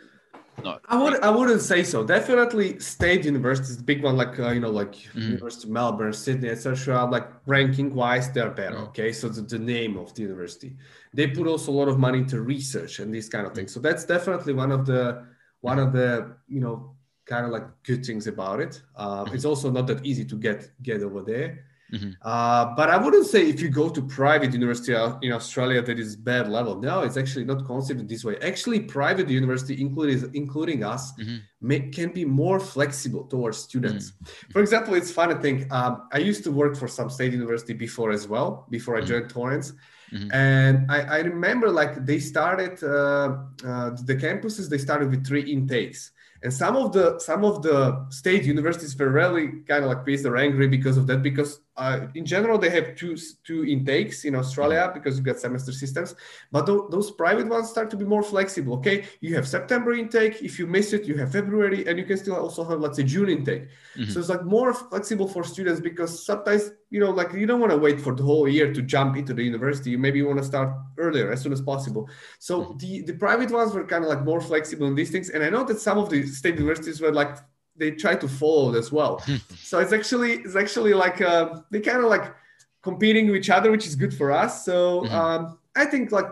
[0.64, 0.82] not?
[0.88, 2.04] I would I wouldn't say so.
[2.04, 5.22] Definitely, state universities, big one like uh, you know like mm-hmm.
[5.22, 7.06] University of Melbourne, Sydney, etc.
[7.06, 8.76] Like ranking wise, they're better.
[8.76, 8.86] Mm-hmm.
[8.86, 10.76] Okay, so the, the name of the university,
[11.14, 13.74] they put also a lot of money into research and these kind of things.
[13.74, 15.26] So that's definitely one of the
[15.62, 18.82] one of the you know kind of like good things about it.
[18.96, 19.36] Uh, mm-hmm.
[19.36, 21.66] It's also not that easy to get get over there.
[21.94, 22.12] Mm-hmm.
[22.22, 26.16] Uh, but I wouldn't say if you go to private university in Australia that is
[26.16, 26.82] bad level.
[26.82, 28.38] No, it's actually not considered this way.
[28.42, 31.38] Actually, private university, including including us, mm-hmm.
[31.62, 34.12] may, can be more flexible towards students.
[34.12, 34.52] Mm-hmm.
[34.52, 35.72] For example, it's fun to think.
[35.72, 39.08] Um, I used to work for some state university before as well, before I mm-hmm.
[39.08, 39.74] joined Torrens.
[40.12, 40.32] Mm-hmm.
[40.32, 44.70] And I, I, remember like they started uh, uh, the campuses.
[44.70, 46.12] They started with three intakes
[46.46, 50.26] and some of the some of the state universities were really kind of like pissed
[50.26, 54.36] or angry because of that because uh, in general they have two two intakes in
[54.36, 54.94] australia mm-hmm.
[54.94, 56.16] because you've got semester systems
[56.52, 60.42] but th- those private ones start to be more flexible okay you have september intake
[60.42, 63.04] if you miss it you have february and you can still also have let's say
[63.04, 64.10] june intake mm-hmm.
[64.10, 67.72] so it's like more flexible for students because sometimes you know like you don't want
[67.72, 70.46] to wait for the whole year to jump into the university you maybe want to
[70.46, 72.10] start earlier as soon as possible
[72.40, 72.78] so mm-hmm.
[72.78, 75.50] the the private ones were kind of like more flexible in these things and i
[75.50, 77.36] know that some of the state universities were like
[77.78, 79.20] they try to follow it as well.
[79.56, 82.34] so it's actually it's actually like uh, they kind of like
[82.82, 84.64] competing with each other, which is good for us.
[84.64, 85.16] So mm-hmm.
[85.16, 86.28] um, I think like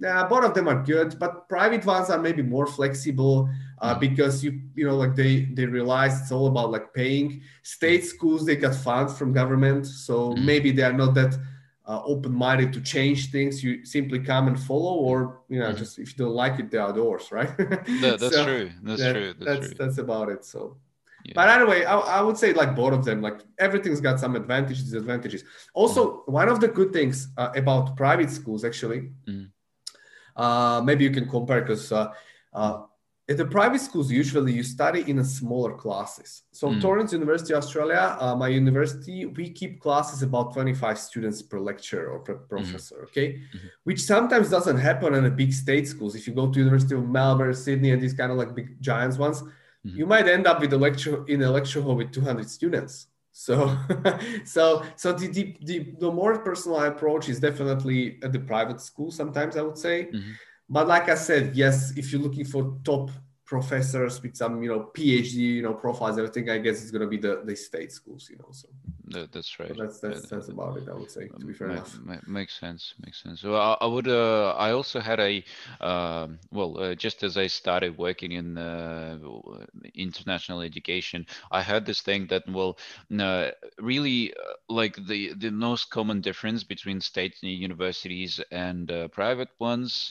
[0.00, 4.00] yeah, both of them are good, but private ones are maybe more flexible uh, mm-hmm.
[4.00, 7.42] because you you know like they they realize it's all about like paying.
[7.62, 10.46] State schools they got funds from government, so mm-hmm.
[10.46, 11.36] maybe they are not that.
[11.90, 15.78] Uh, open-minded to change things you simply come and follow or you know mm-hmm.
[15.78, 19.14] just if you don't like it they're outdoors right that, that's so true that's that,
[19.14, 19.74] true that's, that's, true.
[19.78, 20.76] that's about it so
[21.28, 21.34] yeah.
[21.34, 24.84] But anyway, I, I, would say like both of them, like everything's got some advantages,
[24.84, 25.44] disadvantages.
[25.74, 26.28] Also, mm.
[26.28, 29.50] one of the good things uh, about private schools, actually, mm.
[30.36, 32.10] uh, maybe you can compare because uh,
[32.54, 32.82] uh,
[33.28, 36.44] at the private schools, usually you study in a smaller classes.
[36.50, 36.80] So mm.
[36.80, 42.20] Torrens University, Australia, uh, my university, we keep classes about 25 students per lecture or
[42.20, 42.48] per mm-hmm.
[42.48, 43.34] professor, okay?
[43.34, 43.66] Mm-hmm.
[43.84, 46.14] Which sometimes doesn't happen in the big state schools.
[46.14, 49.18] If you go to University of Melbourne, Sydney, and these kind of like big giants
[49.18, 49.42] ones,
[49.86, 49.96] mm-hmm.
[49.96, 53.76] you might end up with a lecture in a lecture hall with 200 students so
[54.44, 59.10] so so the, the, the, the, more personal approach is definitely at the private school
[59.10, 60.32] sometimes i would say mm-hmm.
[60.68, 63.10] but like i said yes if you're looking for top
[63.44, 67.06] professors with some you know phd you know profiles everything i guess it's going to
[67.06, 68.68] be the the state schools you know so
[69.10, 69.68] that, that's right.
[69.68, 70.88] So that's that's that's about it.
[70.88, 71.28] I would say.
[71.28, 71.98] To be fair enough.
[72.26, 72.94] makes sense.
[73.04, 73.40] Makes sense.
[73.40, 74.08] So I, I would.
[74.08, 75.44] Uh, I also had a.
[75.80, 79.18] Uh, well, uh, just as I started working in uh,
[79.94, 82.78] international education, I had this thing that well,
[83.78, 90.10] really uh, like the the most common difference between state universities and uh, private ones,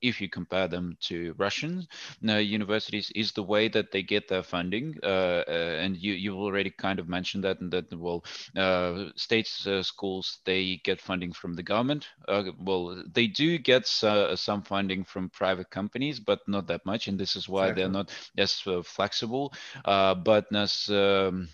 [0.00, 1.86] if you compare them to Russian
[2.22, 6.70] universities is the way that they get their funding, uh, uh, and you you've already
[6.70, 8.21] kind of mentioned that, and that well,
[8.56, 12.06] uh, states uh, schools they get funding from the government.
[12.28, 17.18] Uh, well, they do get some funding from private companies, but not that much, and
[17.18, 17.82] this is why exactly.
[17.82, 18.52] they're not as
[18.84, 19.52] flexible.
[19.84, 21.48] but as um,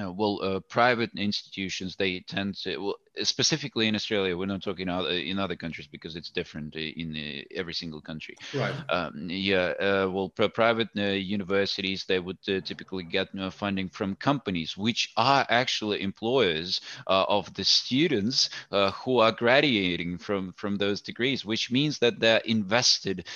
[0.00, 4.88] uh, well, uh, private institutions they tend to well, specifically in Australia, we're not talking
[4.88, 8.36] other, in other countries because it's different in uh, every single country.
[8.54, 8.74] Right.
[8.88, 9.72] Um, yeah.
[9.78, 15.12] Uh, well, private uh, universities they would uh, typically get uh, funding from companies, which
[15.16, 18.50] are actually employers uh, of the students
[19.04, 23.26] who are graduating from from those degrees, which means that they're invested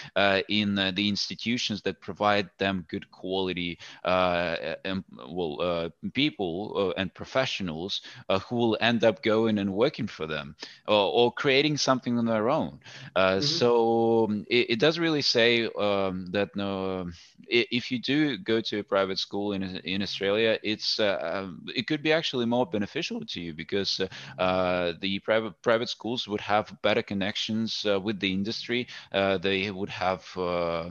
[0.48, 6.47] in the institutions that provide them good quality, um, well, people
[6.96, 8.02] and professionals
[8.48, 10.54] who will end up going and working for them
[10.86, 12.80] or, or creating something on their own.
[13.16, 13.40] Uh, mm-hmm.
[13.40, 17.10] So um, it, it, does really say um, that no,
[17.48, 21.86] if you do go to a private school in, in Australia, it's uh, um, it
[21.86, 24.08] could be actually more beneficial to you because uh,
[24.40, 28.86] uh the private private schools would have better connections uh, with the industry.
[29.12, 30.90] Uh, they would have uh,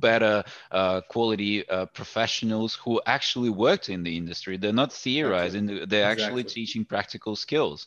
[0.00, 4.56] better uh, quality uh, professionals who actually worked in the industry.
[4.56, 6.24] They're not theorizing; they're exactly.
[6.24, 7.86] actually teaching practical skills,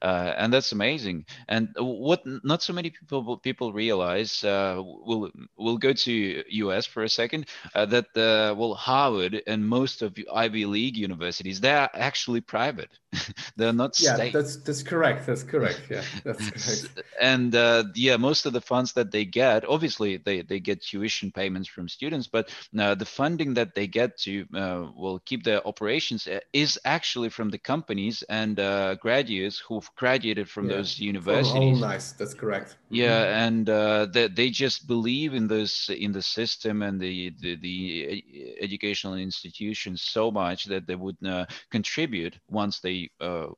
[0.00, 1.26] uh, and that's amazing.
[1.48, 4.42] And what not so many people people realize.
[4.44, 6.86] Uh, we'll we'll go to U.S.
[6.86, 7.46] for a second.
[7.74, 12.90] Uh, that uh, well, Harvard and most of Ivy League universities they're actually private.
[13.56, 14.32] they're not yeah, state.
[14.32, 15.26] that's that's correct.
[15.26, 15.80] That's correct.
[15.90, 17.02] Yeah, that's correct.
[17.20, 17.54] and
[17.94, 21.68] yeah, most of the funds that they get, obviously, they they get tuition payments payments
[21.68, 26.26] from students, but uh, the funding that they get to uh, will keep their operations
[26.26, 30.76] uh, is actually from the companies and uh, graduates who've graduated from yeah.
[30.76, 31.82] those universities.
[31.82, 32.76] Oh, nice, that's correct.
[32.88, 33.46] Yeah, mm-hmm.
[33.46, 38.56] and uh, they, they just believe in this in the system and the the, the
[38.60, 43.10] educational institutions so much that they would uh, contribute once they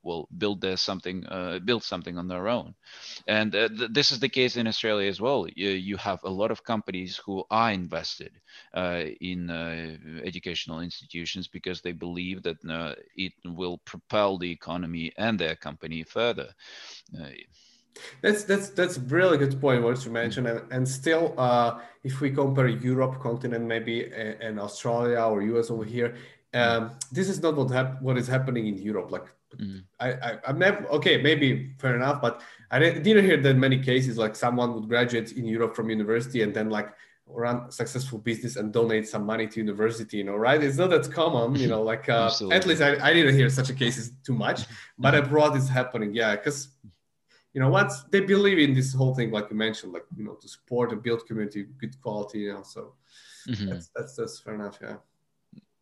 [0.03, 1.25] will build their something
[1.65, 2.75] build something on their own,
[3.27, 5.47] and th- this is the case in Australia as well.
[5.55, 8.33] You, you have a lot of companies who are in invested
[8.83, 9.97] uh, in uh,
[10.31, 12.95] educational institutions because they believe that uh,
[13.27, 16.49] it will propel the economy and their company further.
[18.23, 21.71] That's that's that's a really good point what you mentioned, and, and still, uh,
[22.03, 23.97] if we compare Europe continent maybe
[24.47, 26.11] and Australia or US over here,
[26.55, 29.09] um, this is not what hap- what is happening in Europe.
[29.17, 29.81] Like mm.
[30.01, 34.19] I, I I'm never okay, maybe fair enough, but I didn't hear that many cases
[34.19, 36.89] like someone would graduate in Europe from university and then like
[37.27, 40.63] run successful business and donate some money to university you know right?
[40.63, 43.71] It's not that common you know like uh, at least I, I didn't hear such
[43.71, 44.63] a cases too much
[44.99, 46.69] but abroad it's happening yeah because
[47.55, 50.35] you know once they believe in this whole thing like you mentioned like you know
[50.35, 52.95] to support and build community good quality you know so
[53.49, 53.71] mm-hmm.
[53.71, 54.97] that's, that's that's fair enough yeah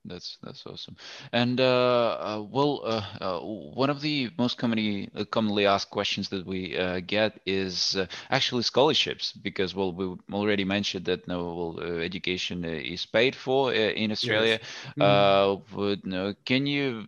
[0.05, 0.97] that's that's awesome.
[1.33, 6.29] And uh, uh, well, uh, uh one of the most commonly uh, commonly asked questions
[6.31, 7.97] that we uh, get is
[8.31, 14.11] actually scholarships, because well, we already mentioned that no, well, education is paid for in
[14.11, 14.59] Australia.
[14.61, 14.95] Yes.
[14.99, 15.77] Mm-hmm.
[15.77, 17.07] Would, no, can you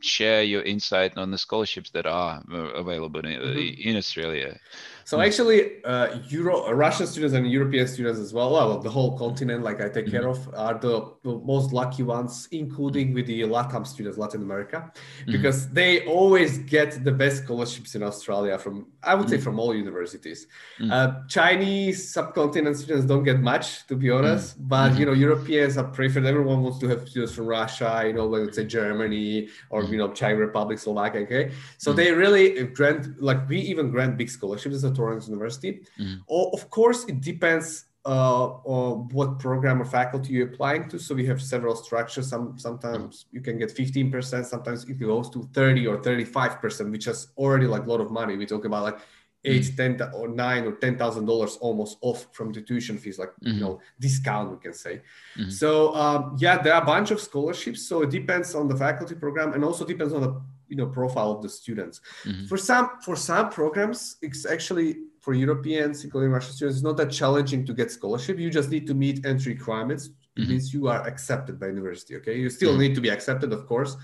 [0.00, 3.88] share your insight on the scholarships that are available in, mm-hmm.
[3.88, 4.58] in Australia?
[5.04, 9.18] So actually, uh, Euro, uh, Russian students and European students as well, well, the whole
[9.18, 10.48] continent, like I take care mm-hmm.
[10.48, 15.32] of, are the, the, most lucky ones, including with the LATAM students, Latin America, mm-hmm.
[15.32, 15.74] because mm-hmm.
[15.74, 19.44] they always get the best scholarships in Australia from, I would say, mm-hmm.
[19.44, 20.46] from all universities.
[20.80, 20.90] Mm-hmm.
[20.90, 25.84] Uh, Chinese subcontinent students don't get much, to be honest, but you know, Europeans are
[25.84, 26.24] preferred.
[26.24, 30.08] Everyone wants to have students from Russia, you know, let's say Germany or you know,
[30.12, 31.20] Czech Republic, Slovakia.
[31.22, 35.82] Okay, so they really grant, like we even grant big scholarships Torrens University.
[35.98, 36.20] Mm-hmm.
[36.26, 40.98] Or, of course, it depends uh, on what program or faculty you're applying to.
[40.98, 42.28] So we have several structures.
[42.28, 47.28] Some sometimes you can get 15%, sometimes it goes to 30 or 35%, which is
[47.38, 48.36] already like a lot of money.
[48.36, 48.98] We talk about like
[49.44, 49.98] eight, mm-hmm.
[49.98, 53.54] ten, or nine or ten thousand dollars almost off from the tuition fees, like mm-hmm.
[53.54, 55.00] you know, discount we can say.
[55.38, 55.50] Mm-hmm.
[55.50, 57.86] So um, yeah, there are a bunch of scholarships.
[57.88, 61.30] So it depends on the faculty program and also depends on the you know profile
[61.32, 62.00] of the students.
[62.24, 62.46] Mm-hmm.
[62.46, 67.10] For some for some programs, it's actually for Europeans, including Russian students, it's not that
[67.10, 68.38] challenging to get scholarship.
[68.38, 70.10] You just need to meet entry requirements.
[70.36, 70.50] It mm-hmm.
[70.50, 72.16] means you are accepted by university.
[72.16, 72.80] Okay, you still mm-hmm.
[72.80, 73.96] need to be accepted, of course.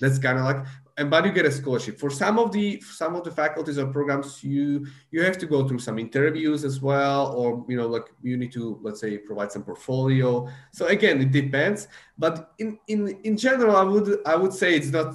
[0.00, 0.66] That's kind of like,
[0.98, 1.98] and but you get a scholarship.
[1.98, 5.66] For some of the some of the faculties or programs, you you have to go
[5.66, 9.52] through some interviews as well, or you know, like you need to let's say provide
[9.52, 10.46] some portfolio.
[10.72, 11.88] So again, it depends.
[12.18, 15.14] But in in in general, I would I would say it's not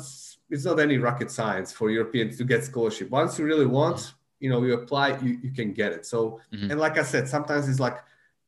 [0.51, 3.09] it's not any rocket science for Europeans to get scholarship.
[3.09, 6.05] Once you really want, you know, you apply, you, you can get it.
[6.05, 6.69] So, mm-hmm.
[6.71, 7.97] and like I said, sometimes it's like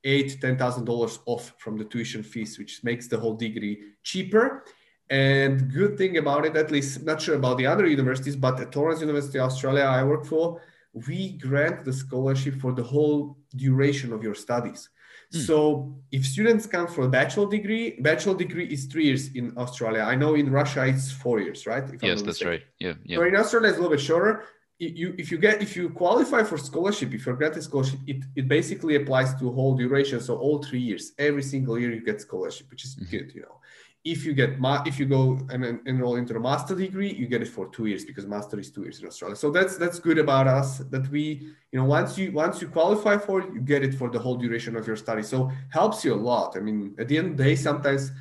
[0.03, 4.65] eight ten thousand dollars off from the tuition fees, which makes the whole degree cheaper.
[5.09, 8.71] And good thing about it, at least not sure about the other universities, but at
[8.71, 10.61] Torrens University Australia I work for,
[11.07, 14.89] we grant the scholarship for the whole duration of your studies.
[15.33, 15.45] Mm.
[15.47, 20.01] So if students come for a bachelor degree, bachelor degree is three years in Australia.
[20.01, 21.83] I know in Russia it's four years, right?
[21.83, 22.61] If yes, that's right.
[22.79, 23.17] Yeah, yeah.
[23.17, 24.43] So in Australia it's a little bit shorter.
[24.79, 28.47] You, if you get if you qualify for scholarship, if you're granted scholarship, it, it
[28.47, 30.19] basically applies to whole duration.
[30.19, 33.11] So all three years, every single year you get scholarship, which is mm-hmm.
[33.11, 33.57] good, you know
[34.03, 37.41] if you get ma- if you go and enroll into a master degree you get
[37.41, 39.35] it for two years because master is two years in australia.
[39.35, 41.23] So that's that's good about us that we
[41.71, 44.35] you know once you once you qualify for it you get it for the whole
[44.35, 45.23] duration of your study.
[45.23, 46.57] So helps you a lot.
[46.57, 48.11] I mean at the end of the day sometimes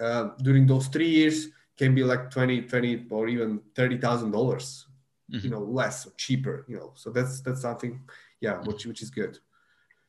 [0.00, 5.38] uh, during those three years can be like 20 20 or even $30000 mm-hmm.
[5.44, 6.92] you know less or cheaper you know.
[6.94, 8.00] So that's that's something
[8.40, 9.38] yeah which which is good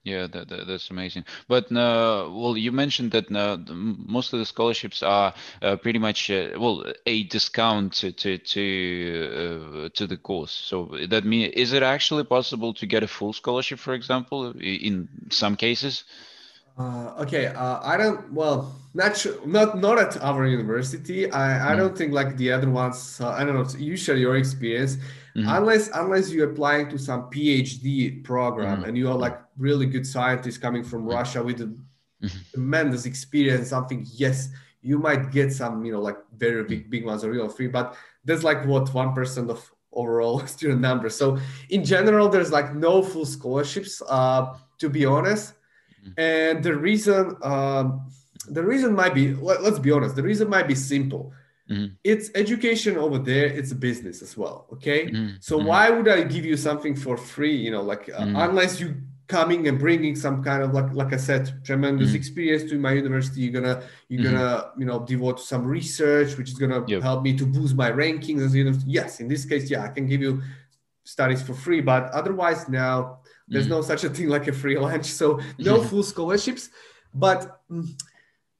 [0.03, 1.25] yeah, that, that, that's amazing.
[1.47, 6.29] But uh, well, you mentioned that uh, most of the scholarships are uh, pretty much
[6.31, 10.51] uh, well a discount to to to, uh, to the course.
[10.51, 15.09] So that mean is it actually possible to get a full scholarship, for example, in
[15.31, 16.05] some cases?
[16.79, 18.31] Uh, okay, uh, I don't.
[18.31, 21.29] Well, not sure, not not at our university.
[21.29, 21.77] I, I mm.
[21.77, 23.19] don't think like the other ones.
[23.19, 23.67] Uh, I don't know.
[23.77, 24.95] You share your experience,
[25.35, 25.49] mm-hmm.
[25.49, 28.85] unless unless you're applying to some PhD program mm-hmm.
[28.85, 31.03] and you are like really good scientist coming from.
[31.03, 32.27] Russia with a mm-hmm.
[32.53, 33.67] tremendous experience.
[33.67, 34.47] Something yes,
[34.81, 37.97] you might get some you know like very big big ones or real free, but
[38.23, 41.13] that's like what one percent of overall student numbers.
[41.13, 41.39] So
[41.71, 44.01] in general, there's like no full scholarships.
[44.07, 45.55] Uh, to be honest
[46.17, 48.01] and the reason um,
[48.47, 51.33] the reason might be let, us be honest the reason might be simple
[51.69, 51.93] mm-hmm.
[52.03, 55.35] it's education over there it's a business as well okay mm-hmm.
[55.39, 55.67] so mm-hmm.
[55.67, 58.35] why would i give you something for free you know like uh, mm-hmm.
[58.35, 58.95] unless you
[59.27, 62.15] coming and bringing some kind of like like i said tremendous mm-hmm.
[62.17, 64.35] experience to my university you're gonna you're mm-hmm.
[64.35, 67.03] gonna you know devote some research which is gonna yep.
[67.03, 69.87] help me to boost my rankings as you know yes in this case yeah i
[69.87, 70.41] can give you
[71.03, 73.18] studies for free but otherwise now
[73.49, 73.71] there's mm.
[73.71, 75.05] no such a thing like a free lunch.
[75.05, 76.69] So no full scholarships.
[77.13, 77.59] But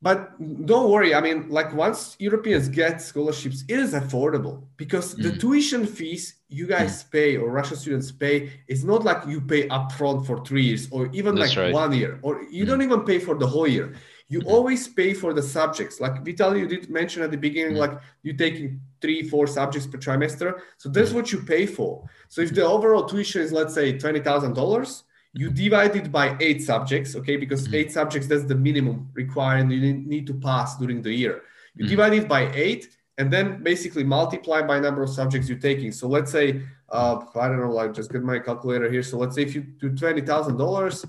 [0.01, 0.31] but
[0.65, 1.13] don't worry.
[1.13, 5.23] I mean, like once Europeans get scholarships, it is affordable because mm.
[5.23, 7.11] the tuition fees you guys mm.
[7.11, 11.09] pay or Russian students pay is not like you pay upfront for three years or
[11.11, 11.73] even That's like right.
[11.73, 12.67] one year, or you mm.
[12.67, 13.93] don't even pay for the whole year.
[14.29, 14.49] You mm-hmm.
[14.49, 15.99] always pay for the subjects.
[15.99, 17.79] Like Vitaly, you did mention at the beginning, mm.
[17.79, 20.59] like you taking three, four subjects per trimester.
[20.77, 21.15] So that's mm.
[21.15, 22.07] what you pay for.
[22.27, 26.35] So if the overall tuition is let's say twenty thousand dollars, you divide it by
[26.39, 27.37] eight subjects, okay?
[27.37, 27.75] Because mm-hmm.
[27.75, 31.43] eight subjects that's the minimum required, and you need to pass during the year.
[31.75, 31.91] You mm-hmm.
[31.91, 35.91] divide it by eight, and then basically multiply by number of subjects you're taking.
[35.91, 39.03] So let's say, uh, I don't know, like just get my calculator here.
[39.03, 41.05] So let's say if you do twenty thousand dollars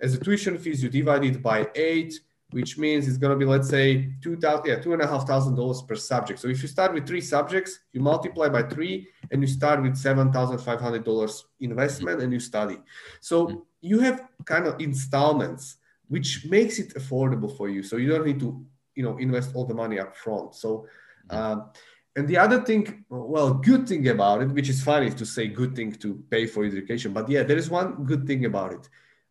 [0.00, 2.20] as a tuition fees, you divide it by eight
[2.54, 5.26] which means it's going to be let's say two thousand yeah two and a half
[5.26, 6.38] thousand dollars per subject.
[6.38, 9.96] So if you start with three subjects you multiply by three and you start with
[9.96, 12.78] seven thousand five hundred dollars investment and you study.
[13.20, 13.58] So mm-hmm.
[13.80, 15.76] you have kind of installments
[16.08, 17.82] which makes it affordable for you.
[17.82, 20.86] So you don't need to you know invest all the money up front so
[21.28, 21.36] mm-hmm.
[21.36, 21.70] um,
[22.16, 25.74] and the other thing well good thing about it which is funny to say good
[25.74, 28.88] thing to pay for education but yeah there is one good thing about it.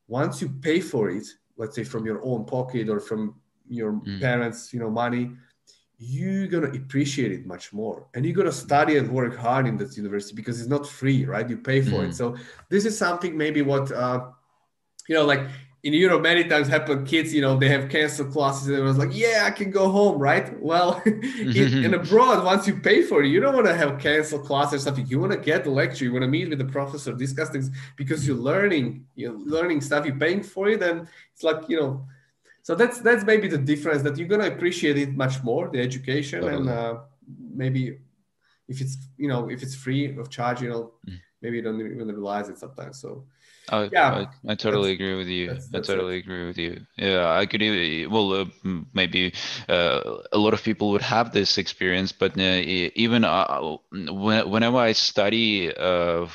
[0.07, 1.26] Once you pay for it
[1.57, 3.35] let's say from your own pocket or from
[3.67, 4.19] your mm.
[4.19, 5.31] parents you know money
[5.97, 9.95] you're gonna appreciate it much more and you're gonna study and work hard in this
[9.95, 12.09] university because it's not free right you pay for mm.
[12.09, 12.35] it so
[12.69, 14.25] this is something maybe what uh,
[15.07, 15.47] you know like
[15.84, 18.97] in Europe, many times happen kids, you know, they have canceled classes and it was
[18.97, 20.57] like, yeah, I can go home, right?
[20.61, 24.45] Well, in, in, abroad, once you pay for it, you don't want to have canceled
[24.45, 25.05] classes or something.
[25.07, 27.69] You want to get the lecture, you want to meet with the professor, discuss things
[27.97, 30.81] because you're learning, you're learning stuff, you're paying for it.
[30.81, 32.07] And it's like, you know,
[32.61, 36.41] so that's that's maybe the difference that you're gonna appreciate it much more, the education,
[36.41, 36.61] totally.
[36.61, 36.99] and uh,
[37.53, 37.97] maybe
[38.69, 41.19] if it's you know if it's free of charge, you know, mm.
[41.41, 43.01] maybe you don't even realize it sometimes.
[43.01, 43.25] So
[43.70, 45.47] I, yeah, I, I totally agree with you.
[45.49, 46.20] That's, that's I totally it.
[46.20, 46.86] agree with you.
[46.97, 48.45] Yeah, I could even, well, uh,
[48.93, 49.34] maybe
[49.68, 54.91] uh, a lot of people would have this experience, but uh, even uh, whenever I
[54.91, 56.28] study uh,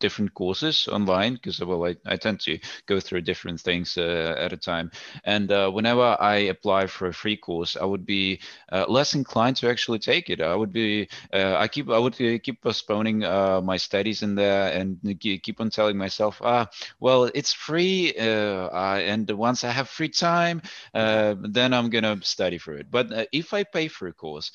[0.00, 4.52] different courses online, because well, I, I tend to go through different things uh, at
[4.52, 4.90] a time,
[5.24, 8.40] and whenever I apply for a free course, I would be
[8.88, 10.40] less inclined to actually take it.
[10.40, 14.98] I would be, I keep, I would keep postponing my studies in there there and
[15.20, 16.68] keep on telling myself, ah,
[17.00, 18.68] well, it's free, uh,
[18.98, 20.62] and once I have free time,
[20.94, 22.90] uh, then I'm gonna study for it.
[22.90, 24.50] But uh, if I pay for a course,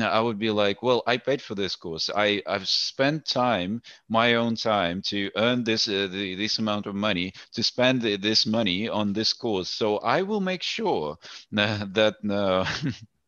[0.00, 2.10] I would be like, well, I paid for this course.
[2.14, 7.32] I I've spent time, my own time, to earn this the, this amount of money
[7.52, 9.68] to spend this money on this course.
[9.68, 11.16] So I will make sure
[11.52, 12.14] that.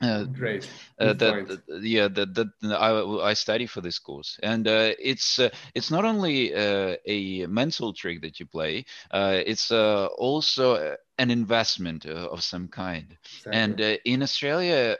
[0.00, 0.68] that Uh, Great.
[0.98, 5.50] Uh, that, yeah, that, that I, I study for this course, and uh, it's uh,
[5.74, 8.84] it's not only uh, a mental trick that you play.
[9.10, 13.17] Uh, it's also an investment of some kind.
[13.37, 13.61] Exactly.
[13.61, 14.97] And in Australia,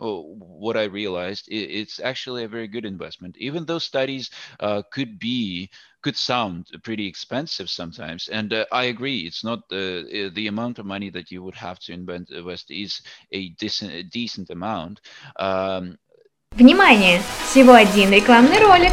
[0.00, 3.36] oh, what I realized, it, it's actually a very good investment.
[3.38, 4.30] Even though studies
[4.92, 5.70] could be
[6.02, 8.28] could sound pretty expensive sometimes.
[8.28, 10.02] And uh, I agree, it's not uh,
[10.34, 14.50] the amount of money that you would have to invest is a decent, a decent
[14.50, 15.00] amount.
[15.38, 15.98] Um,
[16.54, 17.22] Внимание!
[17.48, 18.92] Всего один рекламный ролик.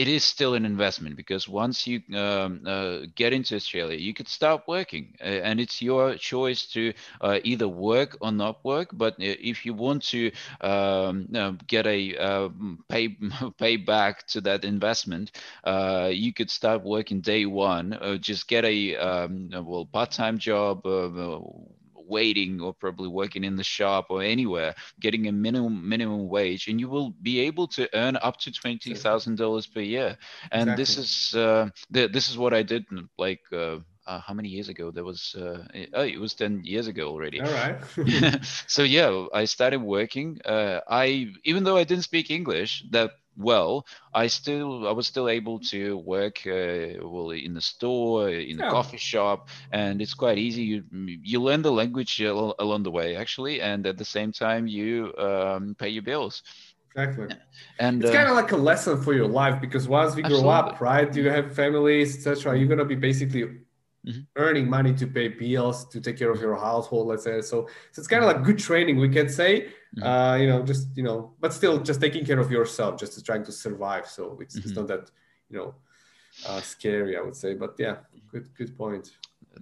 [0.00, 4.28] it is still an investment because once you um, uh, get into Australia, you could
[4.28, 8.90] start working, uh, and it's your choice to uh, either work or not work.
[8.92, 12.48] But uh, if you want to um, uh, get a uh,
[12.88, 13.16] pay
[13.58, 15.32] pay back to that investment,
[16.10, 17.98] you could start working day one.
[18.20, 20.82] just get a um, well part time job
[22.10, 26.80] waiting or probably working in the shop or anywhere, getting a minimum minimum wage, and
[26.80, 30.18] you will be able to earn up to twenty thousand dollars per year.
[30.50, 30.82] And exactly.
[30.82, 32.84] this is uh, the, this is what I did
[33.16, 33.40] like.
[33.52, 34.90] Uh, uh, how many years ago?
[34.90, 35.62] There was uh,
[35.94, 37.40] oh, it was ten years ago already.
[37.40, 37.78] All right.
[38.66, 40.40] so yeah, I started working.
[40.44, 45.28] Uh, I even though I didn't speak English, that well, I still I was still
[45.28, 48.70] able to work uh, well in the store, in the yeah.
[48.70, 50.62] coffee shop, and it's quite easy.
[50.62, 55.12] You you learn the language along the way actually, and at the same time you
[55.18, 56.42] um, pay your bills.
[56.94, 57.28] Exactly.
[57.78, 60.42] And it's uh, kind of like a lesson for your life because once we absolutely.
[60.42, 62.58] grow up, right, you have families, etc.
[62.58, 63.42] You're gonna be basically
[64.06, 64.20] mm-hmm.
[64.36, 67.40] earning money to pay bills, to take care of your household, let's say.
[67.42, 69.68] So, so it's kind of like good training, we can say.
[69.96, 70.06] Mm-hmm.
[70.06, 73.44] Uh, you know, just you know, but still just taking care of yourself, just trying
[73.44, 74.06] to survive.
[74.06, 74.68] So it's, mm-hmm.
[74.68, 75.10] it's not that
[75.48, 75.74] you know
[76.46, 77.54] uh, scary, I would say.
[77.54, 77.96] But yeah,
[78.30, 79.10] good good point.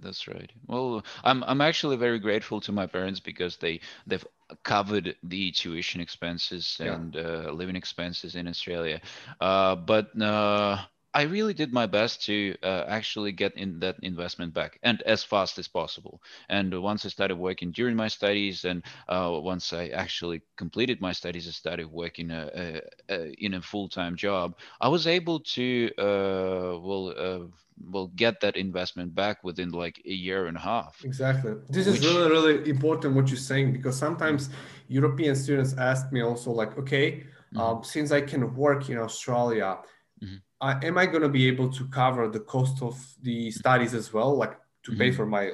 [0.01, 0.51] That's right.
[0.67, 4.25] Well, I'm I'm actually very grateful to my parents because they they've
[4.63, 9.01] covered the tuition expenses and uh, living expenses in Australia.
[9.41, 10.77] Uh, but uh,
[11.13, 15.23] I really did my best to uh, actually get in that investment back and as
[15.23, 16.21] fast as possible.
[16.49, 21.11] And once I started working during my studies, and uh, once I actually completed my
[21.11, 22.81] studies, I started working a, a,
[23.13, 24.55] a, in a full-time job.
[24.79, 27.45] I was able to uh, well uh,
[27.91, 31.01] well get that investment back within like a year and a half.
[31.03, 31.53] Exactly.
[31.69, 32.01] This which...
[32.01, 34.49] is really really important what you're saying because sometimes
[34.87, 37.59] European students ask me also like, okay, mm-hmm.
[37.59, 39.79] um, since I can work in Australia.
[40.23, 44.13] Mm-hmm am I going to be able to cover the cost of the studies as
[44.13, 44.99] well, like to mm-hmm.
[44.99, 45.51] pay for my,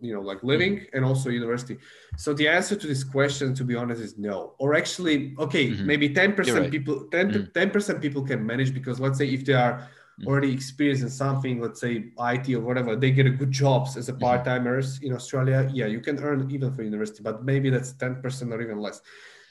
[0.00, 0.96] you know, like living mm-hmm.
[0.96, 1.78] and also university?
[2.16, 4.54] So the answer to this question, to be honest, is no.
[4.58, 5.86] Or actually, okay, mm-hmm.
[5.86, 6.70] maybe ten percent right.
[6.70, 7.70] people, 10 mm-hmm.
[7.70, 10.26] percent people can manage because let's say if they are mm-hmm.
[10.26, 14.08] already experienced in something, let's say IT or whatever, they get a good jobs as
[14.08, 14.22] a mm-hmm.
[14.22, 15.70] part timers in Australia.
[15.72, 19.00] Yeah, you can earn even for university, but maybe that's ten percent or even less.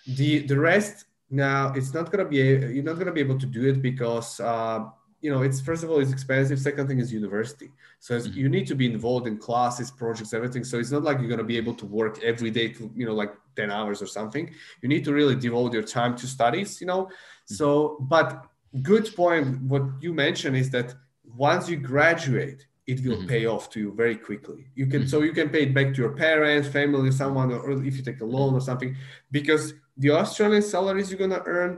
[0.06, 3.68] The the rest now it's not gonna be you're not gonna be able to do
[3.70, 4.84] it because uh,
[5.22, 6.60] you know it's first of all it's expensive.
[6.60, 8.38] Second thing is university, so mm-hmm.
[8.38, 10.66] you need to be involved in classes, projects, everything.
[10.66, 13.14] So it's not like you're gonna be able to work every day to you know
[13.14, 14.54] like ten hours or something.
[14.82, 16.82] You need to really devote your time to studies.
[16.82, 17.54] You know, mm-hmm.
[17.56, 18.46] so but
[18.82, 19.62] good point.
[19.62, 23.28] What you mentioned is that once you graduate, it will mm-hmm.
[23.28, 24.66] pay off to you very quickly.
[24.76, 25.08] You can mm-hmm.
[25.08, 28.20] so you can pay it back to your parents, family, someone, or if you take
[28.20, 28.98] a loan or something,
[29.32, 31.72] because the Australian salaries you're gonna earn,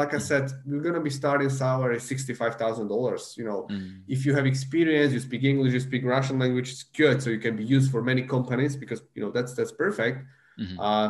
[0.00, 3.34] like I said, you're gonna be starting salary sixty-five thousand dollars.
[3.38, 4.02] You know, mm.
[4.06, 7.16] if you have experience, you speak English, you speak Russian language, it's good.
[7.22, 10.16] So you can be used for many companies because you know that's that's perfect.
[10.60, 10.78] Mm-hmm.
[10.78, 11.08] Uh,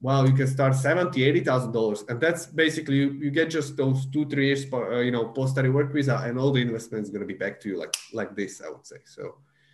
[0.00, 3.76] well, you can start seventy, eighty thousand dollars, and that's basically you, you get just
[3.76, 7.10] those two, three years, uh, you know, post-study work visa, and all the investment is
[7.10, 8.52] gonna be back to you like like this.
[8.66, 9.24] I would say so.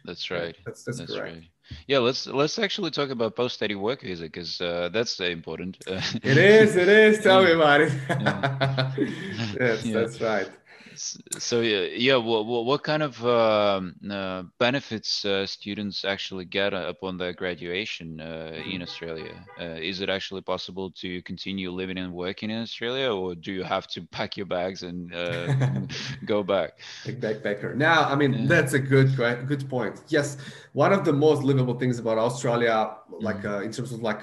[0.05, 0.57] That's right.
[0.65, 1.35] That's that's, that's correct.
[1.35, 1.45] Right.
[1.87, 5.79] Yeah, let's let's actually talk about post-study work visa because uh, that's important.
[5.87, 6.77] it is.
[6.77, 7.19] It is.
[7.23, 7.93] Tell me about it.
[9.59, 9.93] yes, yeah.
[9.95, 10.51] that's right.
[10.97, 17.33] So yeah, what, what kind of um, uh, benefits uh, students actually get upon their
[17.33, 19.45] graduation uh, in Australia?
[19.61, 23.63] Uh, is it actually possible to continue living and working in Australia, or do you
[23.63, 25.55] have to pack your bags and uh,
[26.25, 26.79] go back?
[27.05, 27.75] Backpacker.
[27.75, 28.47] Now, I mean, yeah.
[28.47, 30.03] that's a good good point.
[30.09, 30.37] Yes,
[30.73, 33.65] one of the most livable things about Australia, like mm.
[33.65, 34.23] in terms of like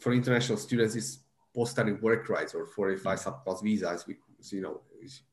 [0.00, 1.18] for international students, is
[1.54, 4.06] post-study work rights or 45 subclass visas.
[4.06, 4.16] We,
[4.50, 4.80] you know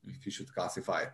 [0.08, 1.12] if you should classify it.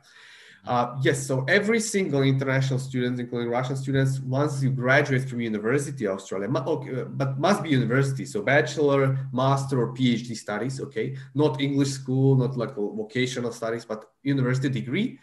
[0.68, 6.08] Uh, yes, so every single international student, including Russian students, once you graduate from University
[6.08, 11.62] Australia, okay, uh, but must be university, so bachelor, master, or PhD studies, okay, not
[11.62, 15.20] English school, not like vocational studies, but university degree.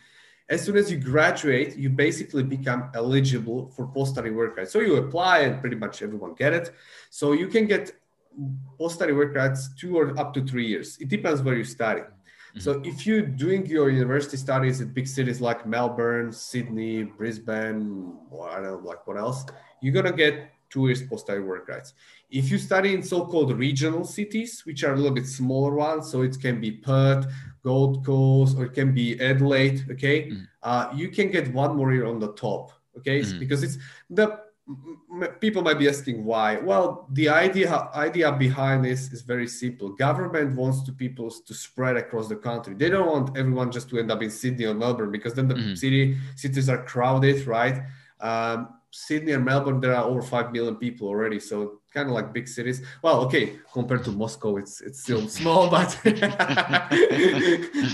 [0.49, 4.73] As soon as you graduate, you basically become eligible for post-study work rights.
[4.73, 6.71] So you apply, and pretty much everyone get it.
[7.11, 7.91] So you can get
[8.79, 10.99] post-study work rights two or up to three years.
[11.01, 12.03] It depends where you study.
[12.59, 12.91] So mm-hmm.
[12.91, 18.57] if you're doing your university studies in big cities like Melbourne, Sydney, Brisbane, or I
[18.57, 19.47] don't know, like what else,
[19.81, 21.95] you're gonna get two years post-study work rights.
[22.31, 26.23] If you study in so-called regional cities, which are a little bit smaller ones, so
[26.23, 27.27] it can be Perth,
[27.63, 30.43] Gold Coast, or it can be Adelaide, okay, mm-hmm.
[30.63, 33.39] uh, you can get one more year on the top, okay, mm-hmm.
[33.39, 33.79] because it's
[34.09, 34.41] the
[35.41, 36.59] people might be asking why.
[36.59, 39.91] Well the idea idea behind this is very simple.
[39.91, 42.75] Government wants to people to spread across the country.
[42.75, 45.55] They don't want everyone just to end up in sydney or melbourne because then the
[45.55, 45.75] mm-hmm.
[45.75, 47.83] city cities are crowded right?
[48.21, 52.33] Um, Sydney and Melbourne, there are over five million people already, so kind of like
[52.35, 52.83] big cities.
[53.01, 55.99] Well, okay, compared to Moscow, it's it's still small, but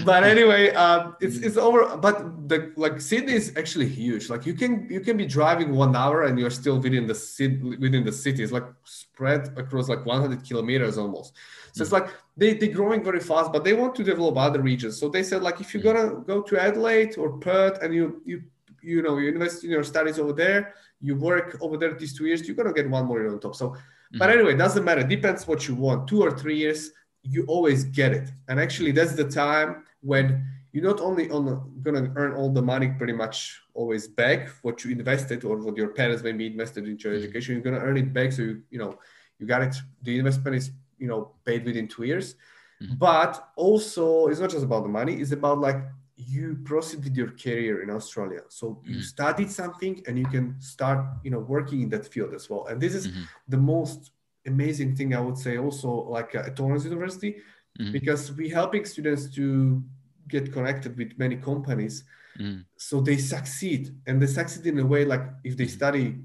[0.05, 1.97] but anyway, um, it's it's over.
[1.97, 4.29] But the like Sydney is actually huge.
[4.29, 7.57] Like you can you can be driving one hour and you're still within the city
[7.77, 8.43] within the city.
[8.43, 11.33] It's like spread across like 100 kilometers almost.
[11.73, 14.99] So it's like they they're growing very fast, but they want to develop other regions.
[14.99, 18.43] So they said like if you're gonna go to Adelaide or Perth and you you
[18.83, 22.27] you know you invest in your studies over there you work over there these two
[22.27, 23.55] years, you're gonna get one more year on top.
[23.55, 24.19] So, mm-hmm.
[24.19, 25.03] but anyway, doesn't matter.
[25.03, 26.09] Depends what you want.
[26.09, 26.91] Two or three years,
[27.23, 28.31] you always get it.
[28.49, 32.89] And actually, that's the time when you're not only on gonna earn all the money
[32.89, 37.17] pretty much always back what you invested or what your parents maybe invested into your
[37.17, 37.25] mm-hmm.
[37.25, 37.55] education.
[37.55, 38.33] You're gonna earn it back.
[38.33, 38.99] So you you know
[39.39, 39.77] you got it.
[40.03, 42.35] The investment is you know paid within two years.
[42.83, 42.95] Mm-hmm.
[42.95, 45.15] But also, it's not just about the money.
[45.17, 45.79] It's about like
[46.19, 48.41] you proceed with your career in Australia.
[48.49, 48.95] So mm-hmm.
[48.95, 52.67] you studied something and you can start, you know, working in that field as well.
[52.67, 53.23] And this is mm-hmm.
[53.47, 54.11] the most
[54.47, 57.37] amazing thing I would say also like at Torrens University,
[57.79, 57.93] mm-hmm.
[57.93, 59.83] because we're helping students to
[60.27, 62.05] get connected with many companies.
[62.39, 62.65] Mm.
[62.77, 66.17] So they succeed and they succeed in a way like if they study,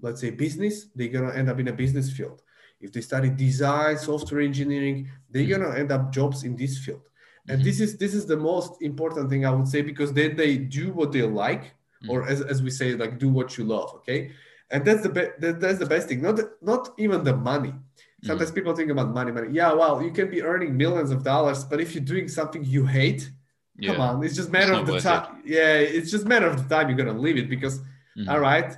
[0.00, 2.42] let's say business, they're gonna end up in a business field.
[2.80, 5.50] If they study design, software engineering, they're mm.
[5.50, 7.02] gonna end up jobs in this field
[7.48, 7.64] and mm-hmm.
[7.64, 10.92] this is this is the most important thing i would say because then they do
[10.92, 12.10] what they like mm-hmm.
[12.10, 14.30] or as, as we say like do what you love okay
[14.70, 17.74] and that's the be- that, that's the best thing not not even the money
[18.24, 18.54] sometimes mm-hmm.
[18.54, 21.80] people think about money money yeah well you can be earning millions of dollars but
[21.80, 23.30] if you're doing something you hate
[23.78, 23.92] yeah.
[23.92, 25.50] come on it's just matter it's of the time it.
[25.50, 27.78] yeah it's just matter of the time you're gonna leave it because
[28.16, 28.28] mm-hmm.
[28.28, 28.76] all right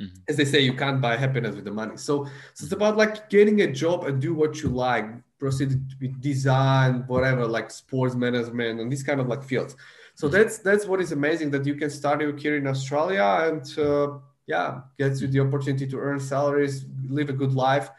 [0.00, 0.14] Mm-hmm.
[0.28, 2.74] as they say you can't buy happiness with the money so, so it's mm-hmm.
[2.74, 7.70] about like getting a job and do what you like proceed with design, whatever, like
[7.70, 9.76] sports management and these kind of like fields.
[10.14, 10.36] So mm-hmm.
[10.36, 14.18] that's that's what is amazing that you can start your career in Australia and uh,
[14.46, 17.90] yeah, gets you the opportunity to earn salaries, live a good life,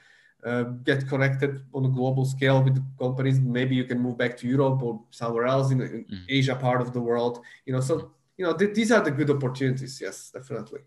[0.44, 3.40] uh, get connected on a global scale with companies.
[3.40, 6.20] Maybe you can move back to Europe or somewhere else in, in mm.
[6.28, 7.42] Asia part of the world.
[7.66, 10.02] You know, so you know th- these are the good opportunities.
[10.02, 10.82] Yes, definitely.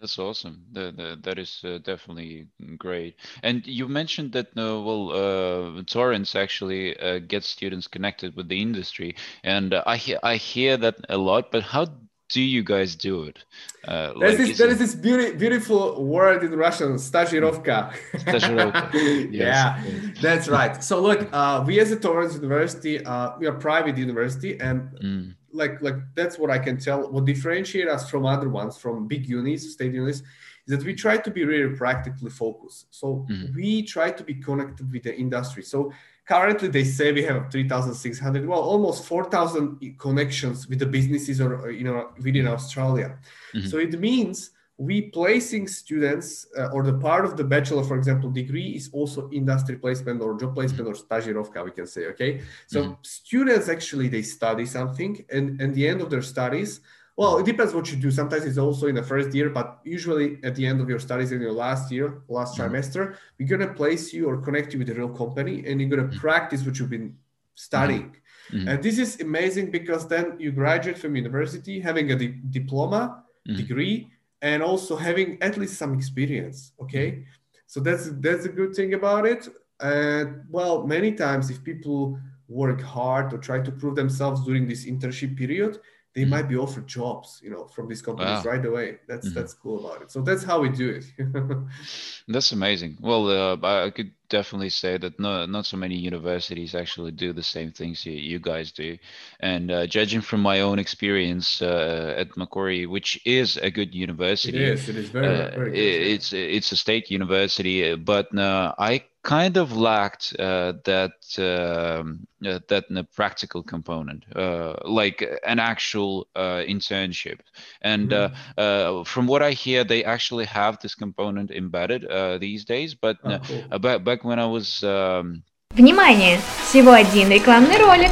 [0.00, 0.64] That's awesome.
[0.72, 2.46] That that, that is uh, definitely
[2.76, 3.16] great.
[3.42, 9.16] And you mentioned that uh, well, uh, actually uh, gets students connected with the industry,
[9.42, 11.50] and I hear I hear that a lot.
[11.50, 11.86] But how
[12.28, 13.44] do you guys do it?
[13.86, 17.92] Uh, like, this, there is this beauty, beautiful word in Russian, stajirovka.
[18.14, 18.92] Stajirovka.
[19.32, 19.32] yes.
[19.32, 19.82] Yeah,
[20.20, 20.82] that's right.
[20.84, 25.34] So look, uh, we as a Torrens University, uh, we are private university, and mm
[25.52, 27.10] like like that's what I can tell.
[27.10, 30.24] What differentiate us from other ones, from big unis, state unis, is
[30.66, 32.86] that we try to be really practically focused.
[32.90, 33.54] So mm-hmm.
[33.54, 35.62] we try to be connected with the industry.
[35.62, 35.92] So
[36.26, 41.84] currently they say we have 3,600, well, almost 4,000 connections with the businesses or you
[41.84, 43.18] know within Australia.
[43.54, 43.68] Mm-hmm.
[43.68, 48.30] So it means we placing students uh, or the part of the bachelor for example
[48.30, 52.82] degree is also industry placement or job placement or stajirovka we can say okay so
[52.82, 52.92] mm-hmm.
[53.02, 56.80] students actually they study something and at the end of their studies
[57.16, 60.38] well it depends what you do sometimes it's also in the first year but usually
[60.44, 62.72] at the end of your studies in your last year last mm-hmm.
[62.72, 65.90] trimester we're going to place you or connect you with a real company and you're
[65.90, 66.20] going to mm-hmm.
[66.20, 67.16] practice what you've been
[67.56, 68.14] studying
[68.52, 68.68] Mm-hmm.
[68.68, 73.56] And this is amazing because then you graduate from university having a di- diploma, mm-hmm.
[73.56, 74.10] degree,
[74.42, 76.72] and also having at least some experience.
[76.80, 77.24] Okay,
[77.66, 79.48] so that's that's a good thing about it.
[79.80, 82.18] And well, many times if people
[82.48, 85.78] work hard or try to prove themselves during this internship period,
[86.14, 86.30] they mm-hmm.
[86.30, 88.50] might be offered jobs, you know, from these companies wow.
[88.50, 88.98] right away.
[89.06, 89.38] That's mm-hmm.
[89.38, 90.10] that's cool about it.
[90.10, 91.04] So that's how we do it.
[92.28, 92.98] that's amazing.
[93.00, 97.42] Well, uh, I could definitely say that no, not so many universities actually do the
[97.42, 98.98] same things you, you guys do.
[99.40, 104.58] And uh, judging from my own experience uh, at Macquarie, which is a good university,
[104.58, 104.88] it is.
[104.88, 105.78] It is very, uh, very good.
[105.78, 112.59] It's it's a state university, but uh, I kind of lacked uh, that um, uh,
[112.67, 117.39] that practical component, uh, like an actual uh, internship.
[117.81, 119.07] And mm.
[119.07, 122.05] from what I hear, they actually have this component embedded
[122.39, 122.95] these days.
[122.95, 123.79] But oh, cool.
[123.79, 125.43] back back when I was um...
[125.73, 126.39] Внимание!
[126.69, 128.11] Всего один рекламный ролик.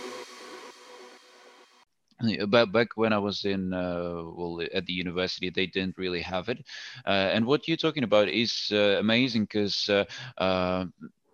[2.49, 6.49] back back when I was in uh, well at the university, they didn't really have
[6.49, 6.59] it.
[7.05, 10.05] Uh, and what you're talking about is uh, amazing because uh,
[10.37, 10.85] uh,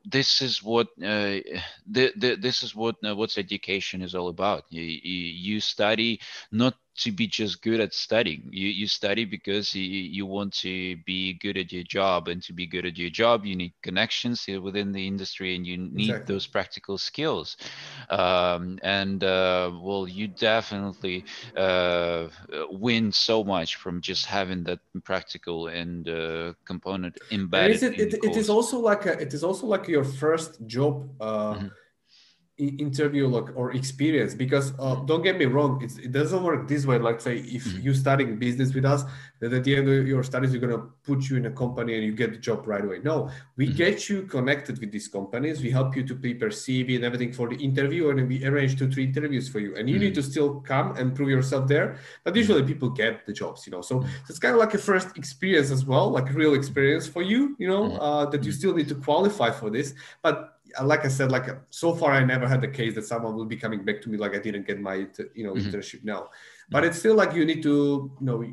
[0.06, 1.40] this is what uh,
[1.86, 4.64] the, the, this is what uh, what's education is all about.
[4.70, 6.20] You, you study
[6.52, 8.50] not to be just good at studying.
[8.52, 12.54] You, you study because you, you want to be good at your job, and to
[12.54, 16.34] be good at your job, you need connections within the industry, and you need exactly.
[16.34, 17.58] those practical skills.
[18.10, 21.24] Um, and uh, well, you definitely
[21.56, 22.30] uh,
[22.70, 27.84] win so much from just having that practical and uh, component embedded.
[27.84, 31.10] It, it, it is also like a, it is also like your first job.
[31.20, 31.68] Uh, mm-hmm
[32.58, 36.98] interview like or experience because uh, don't get me wrong it doesn't work this way
[36.98, 37.82] like say if mm-hmm.
[37.82, 39.04] you're studying business with us
[39.40, 41.94] then at the end of your studies we're going to put you in a company
[41.94, 43.78] and you get the job right away no we mm-hmm.
[43.78, 47.48] get you connected with these companies we help you to prepare cv and everything for
[47.48, 50.06] the interview and we arrange two three interviews for you and you mm-hmm.
[50.06, 52.70] need to still come and prove yourself there but usually mm-hmm.
[52.70, 54.08] people get the jobs you know so, mm-hmm.
[54.08, 57.22] so it's kind of like a first experience as well like a real experience for
[57.22, 58.00] you you know mm-hmm.
[58.00, 59.94] uh, that you still need to qualify for this
[60.24, 63.46] but like I said, like so far, I never had the case that someone will
[63.46, 64.96] be coming back to me like I didn't get my
[65.34, 65.70] you know mm-hmm.
[65.70, 66.30] internship now.
[66.70, 68.44] But it's still like you need to you know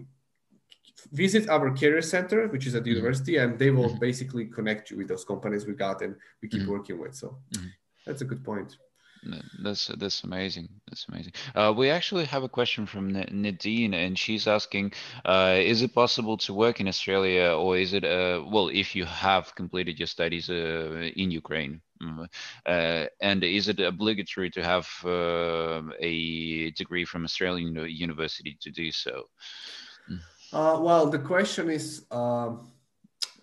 [1.13, 2.97] visit our career center, which is at the mm-hmm.
[2.97, 3.99] university, and they will mm-hmm.
[3.99, 6.73] basically connect you with those companies we got and we keep mm-hmm.
[6.73, 7.15] working with.
[7.15, 7.69] So mm-hmm.
[8.07, 8.77] that's a good point.
[9.63, 10.69] That's that's amazing.
[10.89, 11.33] That's amazing.
[11.55, 14.93] Uh, we actually have a question from Nadine, and she's asking,
[15.25, 19.07] uh, "Is it possible to work in Australia, or is it uh, well if you
[19.07, 22.27] have completed your studies uh, in Ukraine?" Mm,
[22.67, 28.91] uh, and is it obligatory to have uh, a degree from Australian university to do
[28.91, 29.25] so?
[30.53, 32.71] Uh, well, the question is, um,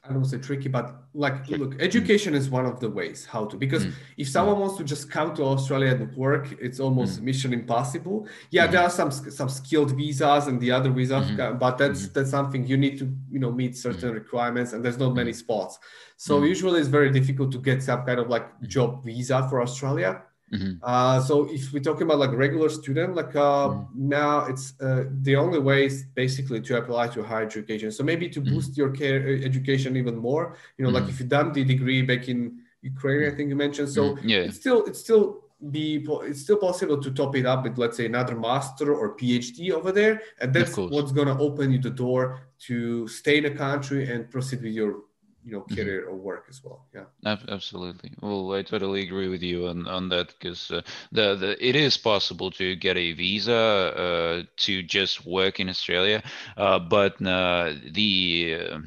[0.04, 3.56] I don't say tricky, but like, look, education is one of the ways how to,
[3.56, 3.94] because mm.
[4.18, 7.26] if someone wants to just come to Australia and work, it's almost mm.
[7.26, 8.28] mission impossible.
[8.50, 8.72] Yeah, mm.
[8.72, 11.60] there are some some skilled visas and the other visas, mm-hmm.
[11.60, 12.14] but that's mm-hmm.
[12.14, 14.16] that's something you need to you know meet certain mm.
[14.16, 15.78] requirements, and there's not many spots.
[16.18, 20.24] So usually it's very difficult to get some kind of like job visa for Australia.
[20.54, 20.84] Mm-hmm.
[20.84, 24.10] Uh, so if we're talking about like regular student, like uh, mm-hmm.
[24.10, 27.92] now it's uh, the only way is basically to apply to higher education.
[27.92, 28.54] So maybe to mm-hmm.
[28.54, 31.12] boost your care uh, education even more, you know, like mm-hmm.
[31.12, 33.90] if you done the degree back in Ukraine, I think you mentioned.
[33.90, 34.28] So mm-hmm.
[34.28, 34.40] yeah.
[34.40, 38.08] it's still it's still be it's still possible to top it up with let's say
[38.08, 43.08] another master or PhD over there, and that's what's gonna open you the door to
[43.08, 45.04] stay in the country and proceed with your
[45.44, 46.12] you know career mm-hmm.
[46.12, 47.06] or work as well yeah.
[47.26, 48.12] Absolutely.
[48.22, 50.82] Well i totally agree with you on, on that because uh,
[51.12, 56.24] the, the it is possible to get a visa uh, to just work in australia
[56.58, 58.80] uh, but uh, the uh,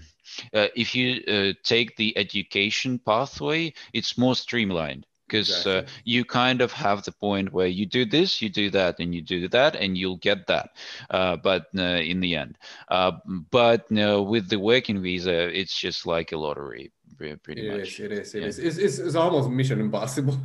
[0.53, 5.77] uh, if you take the education pathway it's more streamlined because exactly.
[5.77, 9.13] uh, you kind of have the point where you do this, you do that, and
[9.13, 10.71] you do that, and you'll get that.
[11.11, 12.57] Uh, but uh, in the end,
[12.89, 13.13] uh,
[13.51, 16.93] but with the working visa, it's just like a lottery.
[17.19, 17.99] Pretty it much.
[17.99, 18.35] Is, it is.
[18.35, 18.47] It yeah.
[18.47, 18.59] is.
[18.59, 20.33] It's, it's, it's, almost mission impossible.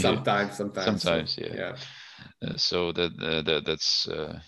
[0.00, 0.56] sometimes.
[0.56, 1.02] Sometimes.
[1.02, 1.34] Sometimes.
[1.34, 1.54] So, yeah.
[1.54, 1.76] yeah.
[2.48, 4.38] Uh, so that, that that's uh,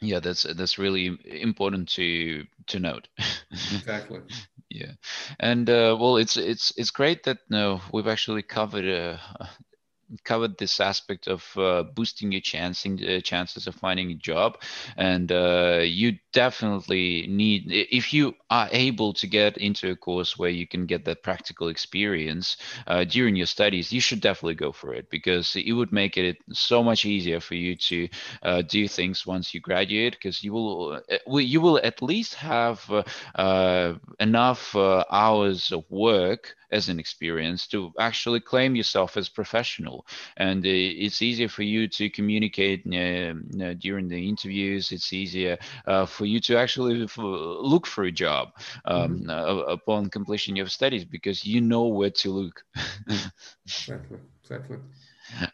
[0.00, 3.08] yeah that's that's really important to to note
[3.74, 4.20] exactly
[4.74, 4.92] yeah.
[5.38, 9.18] And uh, well it's it's it's great that no we've actually covered uh,
[10.24, 14.60] covered this aspect of uh, boosting your chancing uh, chances of finding a job,
[14.96, 20.50] and uh, you definitely need if you are able to get into a course where
[20.50, 22.56] you can get that practical experience
[22.86, 26.36] uh, during your studies, you should definitely go for it because it would make it
[26.52, 28.08] so much easier for you to
[28.42, 31.00] uh, do things once you graduate because you will
[31.40, 32.80] you will at least have
[34.20, 40.03] enough hours of work as an experience to actually claim yourself as professional
[40.36, 43.34] and uh, it's easier for you to communicate uh,
[43.64, 44.92] uh, during the interviews.
[44.92, 48.48] It's easier uh, for you to actually look for a job
[48.84, 49.70] um, mm-hmm.
[49.70, 52.64] upon completion of studies because you know where to look.
[53.66, 54.18] Exactly.
[54.42, 54.78] Exactly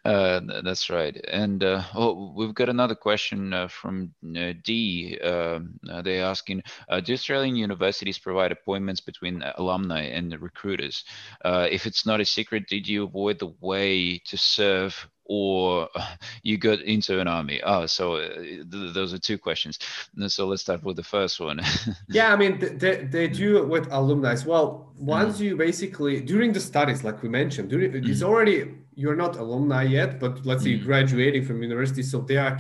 [0.05, 1.17] uh, that's right.
[1.29, 5.19] And uh, oh, we've got another question uh, from uh, D.
[5.19, 11.05] Um, uh, they're asking uh, Do Australian universities provide appointments between alumni and recruiters?
[11.45, 15.89] if it's not a secret, did you avoid the way to serve or
[16.43, 17.63] you got into an army?
[17.65, 19.79] Oh, so th- those are two questions.
[20.27, 21.61] So let's start with the first one.
[22.09, 24.93] yeah, I mean, they, they do with alumni as well.
[24.99, 25.43] Once mm.
[25.43, 28.09] you basically, during the studies, like we mentioned, during, mm.
[28.09, 30.77] it's already you're not alumni yet, but let's say mm.
[30.77, 32.59] you're graduating from university, so they are.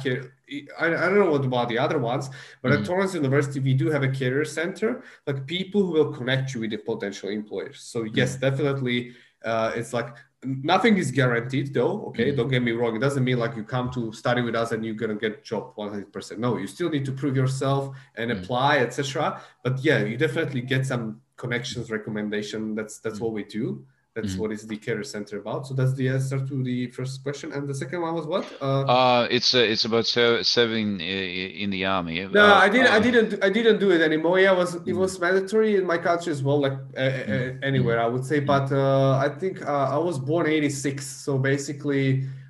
[0.79, 2.31] I, I don't know what about the other ones,
[2.63, 2.81] but mm.
[2.81, 6.61] at Torrens University we do have a career center, like people who will connect you
[6.61, 7.81] with the potential employers.
[7.83, 8.41] So yes, mm.
[8.41, 9.13] definitely,
[9.45, 12.07] uh, it's like nothing is guaranteed though.
[12.09, 12.37] Okay, mm.
[12.37, 12.97] don't get me wrong.
[12.97, 15.73] It doesn't mean like you come to study with us and you're gonna get job
[15.75, 16.13] 100.
[16.13, 18.43] percent No, you still need to prove yourself and mm.
[18.43, 19.41] apply, etc.
[19.63, 22.75] But yeah, you definitely get some connections, recommendation.
[22.75, 23.23] That's that's mm.
[23.23, 23.85] what we do.
[24.21, 24.43] That's mm-hmm.
[24.43, 25.67] what is the career center about.
[25.67, 27.53] So that's the answer to the first question.
[27.53, 28.45] And the second one was what?
[28.61, 32.27] Uh, uh it's uh, it's about serving in the army.
[32.27, 32.93] No, uh, I didn't.
[32.93, 33.45] I uh, didn't.
[33.45, 34.39] I didn't do it anymore.
[34.39, 34.99] Yeah, it was it mm-hmm.
[34.99, 37.63] was mandatory in my country as well, like mm-hmm.
[37.63, 38.41] anywhere I would say.
[38.41, 42.05] But uh, I think uh, I was born '86, so basically,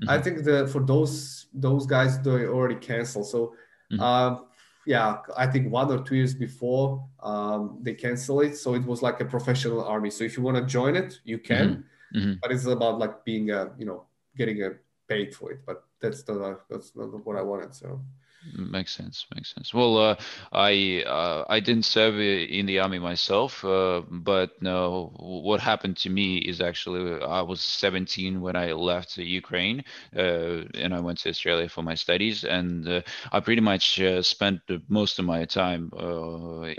[0.09, 0.23] I mm-hmm.
[0.25, 3.29] think that for those those guys they already canceled.
[3.29, 3.55] So.
[3.93, 4.50] Mm-hmm
[4.91, 8.57] yeah, I think one or two years before um, they cancel it.
[8.57, 10.11] So it was like a professional army.
[10.11, 12.19] So if you want to join it, you can, mm-hmm.
[12.19, 12.33] Mm-hmm.
[12.43, 14.71] but it's about like being a, you know, getting a
[15.07, 15.61] paid for it.
[15.65, 17.73] But that's not that's not what I wanted.
[17.73, 18.01] So
[18.43, 19.27] Makes sense.
[19.35, 19.75] Makes sense.
[19.75, 20.17] Well, uh,
[20.51, 26.11] I uh, I didn't serve in the army myself, uh, but no, what happened to
[26.11, 29.85] me is actually I was 17 when I left Ukraine,
[30.17, 34.23] uh, and I went to Australia for my studies, and uh, I pretty much uh,
[34.23, 35.91] spent most of my time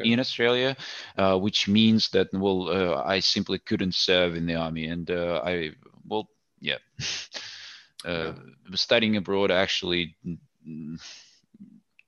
[0.03, 0.76] in Australia,
[1.16, 5.74] which means that well, I simply couldn't serve in the army, and I
[6.07, 6.28] well,
[6.59, 6.80] yeah,
[8.03, 8.34] yeah.
[8.74, 10.16] studying abroad actually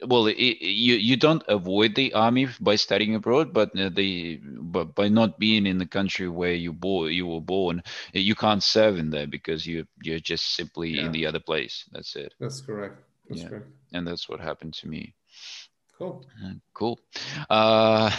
[0.08, 4.96] well it, you you don't avoid the army by studying abroad but uh, the but
[4.96, 7.82] by not being in the country where you born you were born
[8.14, 11.06] you can't serve in there because you you're just simply yeah.
[11.06, 11.86] in the other place.
[11.92, 12.34] That's it.
[12.40, 12.98] That's correct.
[13.30, 13.50] That's yeah.
[13.50, 13.68] correct.
[13.94, 15.14] And that's what happened to me
[16.04, 16.26] Cool.
[16.44, 17.00] Uh, cool.
[17.50, 18.12] Uh,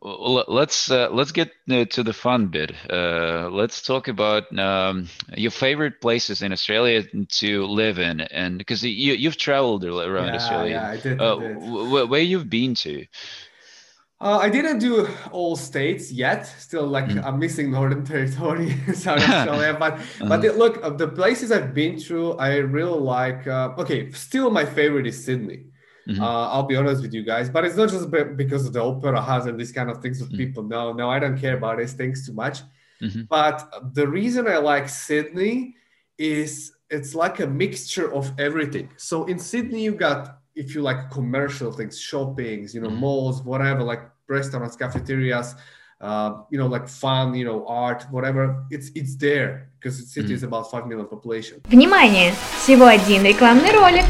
[0.00, 2.72] let's uh, let's get uh, to the fun bit.
[2.88, 7.02] Uh, let's talk about um, your favorite places in Australia
[7.40, 10.70] to live in, and because you you've traveled around yeah, Australia.
[10.70, 11.20] Yeah, I did.
[11.20, 11.56] I did.
[11.56, 13.04] Wh- where you've been to?
[14.20, 16.46] Uh, I didn't do all states yet.
[16.58, 17.24] Still, like mm.
[17.24, 19.76] I'm missing Northern Territory, South Australia.
[19.78, 20.28] But uh-huh.
[20.28, 23.46] but it, look, the places I've been through, I really like.
[23.46, 25.64] Uh, okay, still my favorite is Sydney.
[26.07, 26.21] Mm-hmm.
[26.21, 29.21] Uh, I'll be honest with you guys, but it's not just because of the opera
[29.21, 30.37] house and these kind of things with mm-hmm.
[30.37, 30.63] people.
[30.63, 32.59] No, no, I don't care about these things too much.
[33.01, 33.23] Mm-hmm.
[33.29, 35.75] But the reason I like Sydney
[36.17, 38.89] is it's like a mixture of everything.
[38.97, 42.97] So in Sydney, you got if you like commercial things, shoppings, you know, mm-hmm.
[42.97, 45.55] malls, whatever, like restaurants, cafeterias,
[46.01, 48.65] uh, you know, like fun, you know, art, whatever.
[48.69, 50.35] It's it's there because the city mm-hmm.
[50.35, 51.61] is about five million population.
[51.65, 52.33] Внимание!
[52.57, 54.05] Всего один рекламный ролик.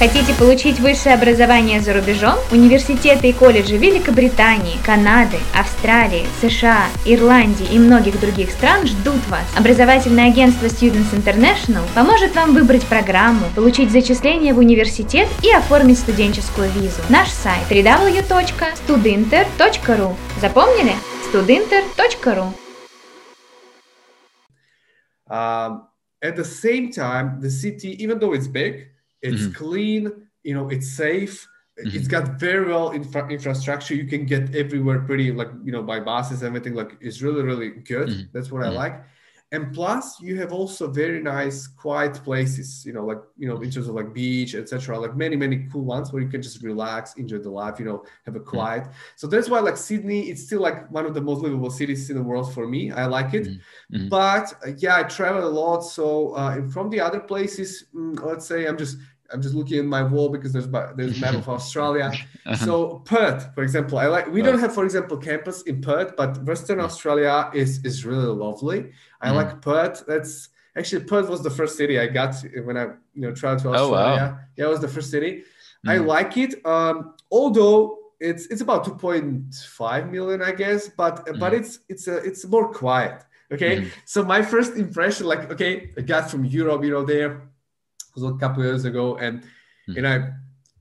[0.00, 2.36] Хотите получить высшее образование за рубежом?
[2.50, 9.44] Университеты и колледжи Великобритании, Канады, Австралии, США, Ирландии и многих других стран ждут вас.
[9.58, 16.70] Образовательное агентство Students International поможет вам выбрать программу, получить зачисление в университет и оформить студенческую
[16.70, 17.02] визу.
[17.10, 20.94] Наш сайт www.studinter.ru Запомнили?
[21.30, 22.54] studinter.ru
[25.28, 25.82] um,
[26.22, 28.88] At the same time, the city, even though it's big,
[29.22, 29.52] it's mm-hmm.
[29.52, 30.12] clean
[30.42, 31.46] you know it's safe
[31.78, 31.96] mm-hmm.
[31.96, 36.00] it's got very well infra- infrastructure you can get everywhere pretty like you know by
[36.00, 38.22] buses everything like it's really really good mm-hmm.
[38.32, 38.76] that's what i mm-hmm.
[38.76, 39.04] like
[39.52, 43.70] and plus you have also very nice quiet places you know like you know in
[43.70, 47.14] terms of like beach etc like many many cool ones where you can just relax
[47.16, 48.92] enjoy the life you know have a quiet mm-hmm.
[49.16, 52.16] so that's why like sydney it's still like one of the most livable cities in
[52.16, 54.08] the world for me i like it mm-hmm.
[54.08, 58.46] but uh, yeah i travel a lot so uh, from the other places mm, let's
[58.46, 58.98] say i'm just
[59.32, 62.10] I'm just looking at my wall because there's there's map of Australia.
[62.12, 62.56] uh-huh.
[62.56, 64.26] So Perth, for example, I like.
[64.28, 68.92] We don't have, for example, campus in Perth, but Western Australia is is really lovely.
[69.20, 69.34] I mm.
[69.34, 70.04] like Perth.
[70.06, 73.68] That's actually Perth was the first city I got when I you know traveled to
[73.70, 73.94] Australia.
[73.94, 74.38] Oh, wow.
[74.56, 75.44] Yeah, it was the first city.
[75.86, 75.90] Mm.
[75.90, 76.64] I like it.
[76.66, 81.38] Um, although it's it's about 2.5 million, I guess, but mm.
[81.38, 83.22] but it's it's a it's more quiet.
[83.52, 83.90] Okay, mm.
[84.04, 87.50] so my first impression, like, okay, I got from Europe, you know, there
[88.14, 89.42] was a couple years ago, and
[89.88, 89.96] mm.
[89.96, 90.30] and I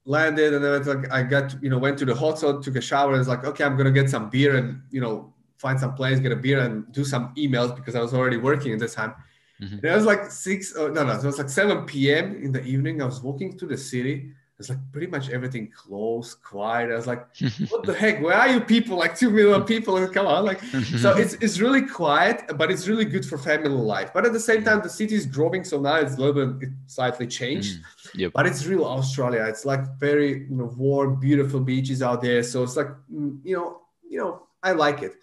[0.05, 2.81] landed and then it's like I got you know went to the hotel, took a
[2.81, 5.93] shower, and it's like okay, I'm gonna get some beer and you know find some
[5.93, 8.95] place, get a beer, and do some emails because I was already working at this
[8.95, 9.13] time.
[9.61, 9.75] Mm-hmm.
[9.75, 12.41] And it was like six, oh, no, no, it was like 7 p.m.
[12.41, 13.01] in the evening.
[13.01, 16.91] I was walking to the city it's like pretty much everything closed, quiet.
[16.91, 17.25] I was like,
[17.69, 18.21] what the heck?
[18.21, 18.97] Where are you people?
[18.97, 20.05] Like two million people.
[20.09, 20.43] Come on.
[20.43, 24.11] Like, so it's, it's really quiet, but it's really good for family life.
[24.13, 25.63] But at the same time, the city is growing.
[25.63, 27.79] So now it's a little bit slightly changed.
[27.79, 27.83] Mm,
[28.15, 28.31] yep.
[28.35, 29.45] But it's real Australia.
[29.47, 32.43] It's like very you know, warm, beautiful beaches out there.
[32.43, 35.13] So it's like, mm, you know, you know, I like it.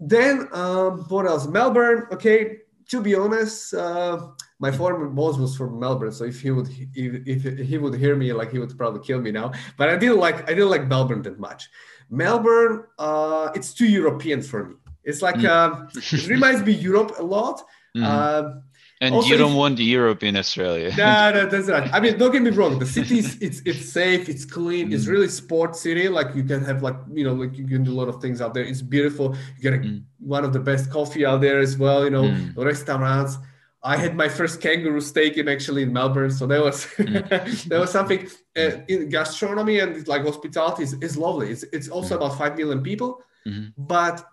[0.00, 1.46] Then um, what else?
[1.46, 2.08] Melbourne.
[2.10, 2.58] Okay.
[2.88, 4.30] To be honest, uh,
[4.60, 8.16] my former boss was from Melbourne, so if he would if, if he would hear
[8.16, 9.52] me, like he would probably kill me now.
[9.76, 11.68] But I didn't like I didn't like Melbourne that much.
[12.10, 14.74] Melbourne, uh, it's too European for me.
[15.02, 15.46] It's like mm.
[15.46, 17.62] uh, it reminds me Europe a lot.
[17.96, 18.04] Mm.
[18.04, 18.60] Uh,
[19.00, 20.94] and also, you don't want Europe in Australia.
[20.96, 21.92] No, no, that's right.
[21.92, 22.78] I mean, don't get me wrong.
[22.78, 24.94] The city is it's it's safe, it's clean, mm.
[24.94, 26.08] it's really sports city.
[26.08, 28.40] Like you can have like you know like you can do a lot of things
[28.40, 28.64] out there.
[28.64, 29.36] It's beautiful.
[29.56, 30.02] You get a, mm.
[30.20, 32.04] one of the best coffee out there as well.
[32.04, 32.56] You know, mm.
[32.56, 33.36] restaurants
[33.84, 37.68] I had my first kangaroo steak in actually in Melbourne, so that was mm.
[37.68, 38.28] that was something.
[38.56, 41.50] Uh, in gastronomy and like hospitality is, is lovely.
[41.50, 42.18] It's it's also mm.
[42.18, 43.70] about five million people, mm-hmm.
[43.76, 44.24] but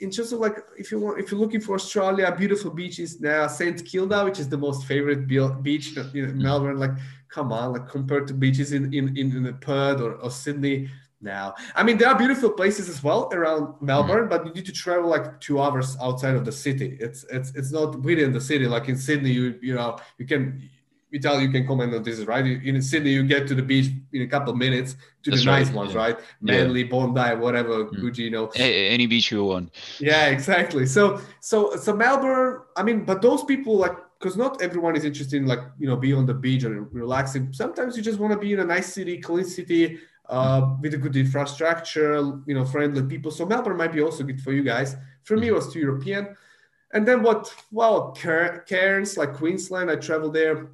[0.00, 3.46] in terms of like if you want if you're looking for Australia, beautiful beaches now
[3.46, 6.34] St Kilda, which is the most favorite beach in mm.
[6.36, 6.78] Melbourne.
[6.78, 6.92] Like
[7.28, 10.88] come on, like compared to beaches in in in, in Perth or, or Sydney,
[11.24, 11.54] now.
[11.74, 14.30] I mean, there are beautiful places as well around Melbourne, mm.
[14.30, 16.96] but you need to travel like two hours outside of the city.
[17.00, 18.66] It's it's it's not within the city.
[18.66, 20.70] Like in Sydney, you you know you can.
[21.12, 22.44] Vital, you can comment on this, right?
[22.44, 25.48] In Sydney, you get to the beach in a couple of minutes to That's the
[25.48, 25.64] right.
[25.64, 26.00] nice ones, yeah.
[26.00, 26.16] right?
[26.40, 26.88] Manly, yeah.
[26.88, 28.18] Bondi, whatever, mm.
[28.18, 28.50] You know.
[28.56, 29.70] Any beach you want.
[30.00, 30.86] Yeah, exactly.
[30.86, 32.62] So, so, so Melbourne.
[32.76, 35.96] I mean, but those people like because not everyone is interested in like you know
[35.96, 37.52] being on the beach and relaxing.
[37.52, 39.98] Sometimes you just want to be in a nice city, clean city,
[40.28, 42.14] uh, with a good infrastructure,
[42.46, 43.30] you know, friendly people.
[43.30, 44.96] So Melbourne might be also good for you guys.
[45.24, 46.36] For me, it was too European.
[46.92, 47.52] And then what?
[47.72, 50.68] Well, Cairns, like Queensland, I traveled there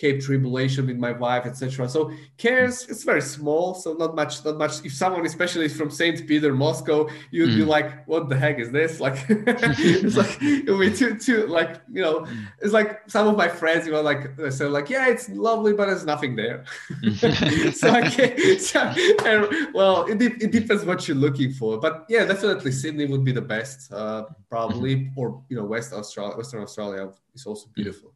[0.00, 1.86] Cape Tribulation with my wife, etc.
[1.86, 4.82] So Cairns, it's very small, so not much, not much.
[4.82, 7.56] If someone, especially from Saint Peter, Moscow, you'd mm.
[7.56, 11.46] be like, "What the heck is this?" Like, it's like it would be too, too,
[11.48, 12.26] like you know,
[12.62, 15.74] it's like some of my friends, you know, like they said, like, "Yeah, it's lovely,
[15.74, 16.64] but there's nothing there."
[17.74, 18.60] so I can't.
[18.60, 18.80] So,
[19.26, 23.32] and, well, it, it depends what you're looking for, but yeah, definitely Sydney would be
[23.32, 25.20] the best, uh, probably, mm-hmm.
[25.20, 28.14] or you know, West Australia, Western Australia is also beautiful.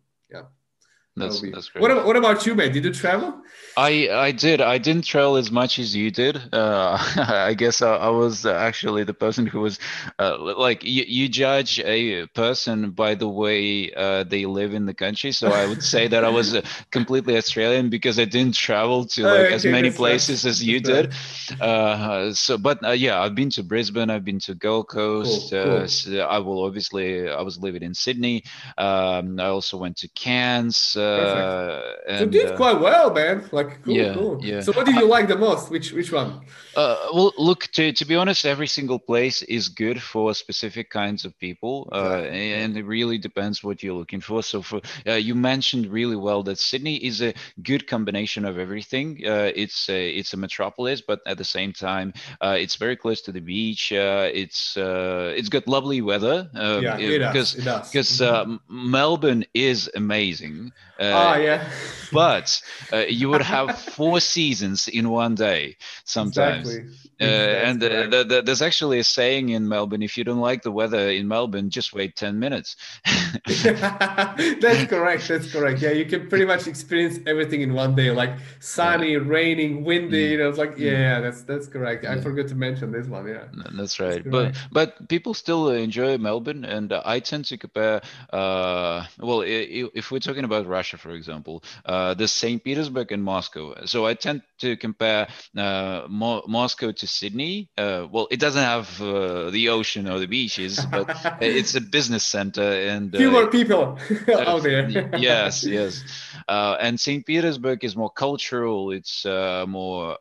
[1.17, 1.25] Yeah.
[1.25, 1.51] That's, be...
[1.51, 1.83] that's great.
[1.83, 2.73] What about, what about you, man?
[2.73, 3.41] Did you travel?
[3.77, 4.61] I I did.
[4.61, 6.41] I didn't travel as much as you did.
[6.53, 9.79] Uh, I guess I, I, was actually the person who was
[10.19, 14.95] uh, like you, you judge a person by the way uh, they live in the
[14.95, 15.33] country.
[15.33, 16.57] So I would say that I was
[16.91, 21.13] completely Australian because I didn't travel to like okay, as many places as you did.
[21.61, 24.11] Uh, so, but uh, yeah, I've been to Brisbane.
[24.11, 25.51] I've been to Gold Coast.
[25.51, 25.77] Cool, cool.
[25.79, 27.29] Uh, so I will obviously.
[27.29, 28.45] I was living in Sydney.
[28.79, 30.97] Um, I also went to Cairns.
[31.05, 33.49] Uh, and, you did uh, quite well, man.
[33.53, 34.45] Like, cool, yeah, cool.
[34.45, 34.61] Yeah.
[34.61, 35.71] So, what did you like the most?
[35.71, 36.41] Which which one?
[36.77, 41.25] Uh, well, look to to be honest, every single place is good for specific kinds
[41.25, 44.43] of people, uh, and it really depends what you're looking for.
[44.43, 49.21] So, for uh, you mentioned really well that Sydney is a good combination of everything.
[49.25, 53.23] Uh, it's a it's a metropolis, but at the same time, uh, it's very close
[53.23, 53.93] to the beach.
[53.93, 56.51] Uh, it's uh, it's got lovely weather.
[56.55, 57.91] Uh, yeah, it because does.
[57.91, 60.73] because uh, Melbourne is amazing.
[60.99, 61.71] Uh, oh yeah.
[62.13, 66.69] but uh, you would have four seasons in one day sometimes.
[66.75, 67.04] Exactly.
[67.21, 70.63] Uh, and uh, the, the, there's actually a saying in Melbourne: if you don't like
[70.63, 72.77] the weather in Melbourne, just wait ten minutes.
[73.45, 75.29] that's correct.
[75.29, 75.81] That's correct.
[75.81, 80.29] Yeah, you can pretty much experience everything in one day, like sunny, raining, windy.
[80.29, 80.31] Mm.
[80.31, 80.91] You know, it's like mm.
[80.91, 82.05] yeah, that's that's correct.
[82.05, 82.15] Yeah.
[82.15, 83.29] I forgot to mention this one.
[83.29, 83.45] Yeah,
[83.77, 84.23] that's right.
[84.25, 88.03] That's but but people still enjoy Melbourne, and I tend to compare.
[88.33, 92.63] Uh, well, if we're talking about Russia, for example, uh, the St.
[92.63, 93.75] Petersburg and Moscow.
[93.87, 97.69] So I tend to compare uh, Mo- Moscow to Sydney.
[97.79, 101.09] Uh, well, it doesn't have uh, the ocean or the beaches, but
[101.41, 103.99] it's a business center and uh, fewer people
[104.35, 104.89] out there.
[105.19, 106.03] yes, yes.
[106.49, 107.25] Uh, and St.
[107.25, 108.91] Petersburg is more cultural.
[108.91, 110.19] It's uh, more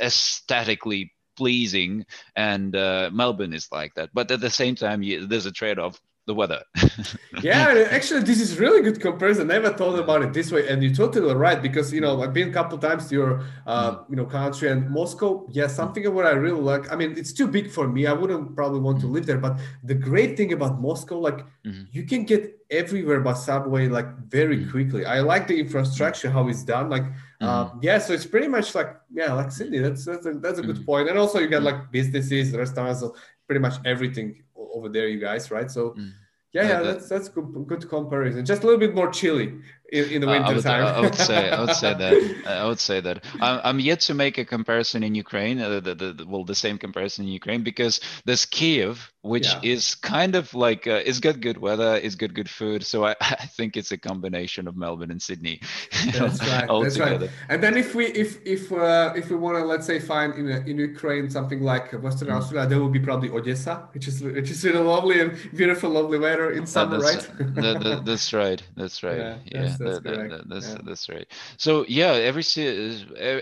[0.00, 2.06] aesthetically pleasing,
[2.36, 4.10] and Melbourne is like that.
[4.12, 6.62] But at the same time, there's a trade-off the weather.
[7.42, 9.48] yeah, actually, this is really good comparison.
[9.48, 12.50] Never thought about it this way, and you're totally right because you know I've been
[12.50, 14.10] a couple times to your uh, mm.
[14.10, 15.46] you know country and Moscow.
[15.50, 16.92] Yeah, something of what I really like.
[16.92, 18.06] I mean, it's too big for me.
[18.06, 19.12] I wouldn't probably want to mm.
[19.12, 19.38] live there.
[19.38, 21.84] But the great thing about Moscow, like mm-hmm.
[21.90, 25.04] you can get everywhere by subway like very quickly.
[25.04, 26.88] I like the infrastructure how it's done.
[26.88, 27.04] Like
[27.40, 29.78] uh, yeah, so it's pretty much like yeah, like Sydney.
[29.78, 31.08] That's that's a, that's a good point.
[31.08, 33.02] And also you get like businesses, restaurants,
[33.46, 34.42] pretty much everything
[34.74, 35.70] over there, you guys, right?
[35.70, 35.90] So.
[35.90, 36.12] Mm.
[36.54, 38.44] Yeah, yeah, that's that's good, good comparison.
[38.44, 39.54] Just a little bit more chilly
[39.92, 40.84] in, in the winter I would, time.
[40.84, 42.46] I would say, I would say that.
[42.46, 43.24] I would say that.
[43.40, 45.60] I'm, I'm yet to make a comparison in Ukraine.
[45.60, 49.60] Uh, the, the, the, well, the same comparison in Ukraine because there's Kiev, which yeah.
[49.62, 52.84] is kind of like uh, it's got good weather, it's got good food.
[52.84, 55.60] So I, I think it's a combination of Melbourne and Sydney.
[56.12, 56.68] That's right.
[56.68, 57.30] that's right.
[57.48, 60.48] And then if we if if uh, if we want to let's say find in
[60.66, 62.36] in Ukraine something like Western mm.
[62.36, 66.18] Australia, there will be probably Odessa, which is which is really lovely and beautiful, lovely
[66.18, 67.54] weather in summer, that's, right?
[67.54, 68.62] that, that's right.
[68.76, 69.18] That's right.
[69.18, 69.36] Yeah.
[69.46, 70.78] yeah that's, that, that, that's yeah.
[70.84, 71.26] that's right.
[71.56, 72.42] So yeah, every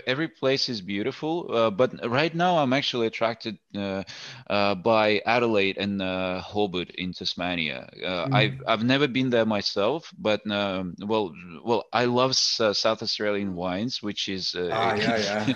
[0.07, 1.53] every place is beautiful.
[1.53, 4.03] Uh, but right now, I'm actually attracted uh,
[4.49, 7.89] uh, by Adelaide and uh, Hobart in Tasmania.
[8.01, 8.33] Mm.
[8.33, 11.33] I've I've never been there myself, but um, well,
[11.63, 15.53] well, I love South Australian wines, which is ah, yeah,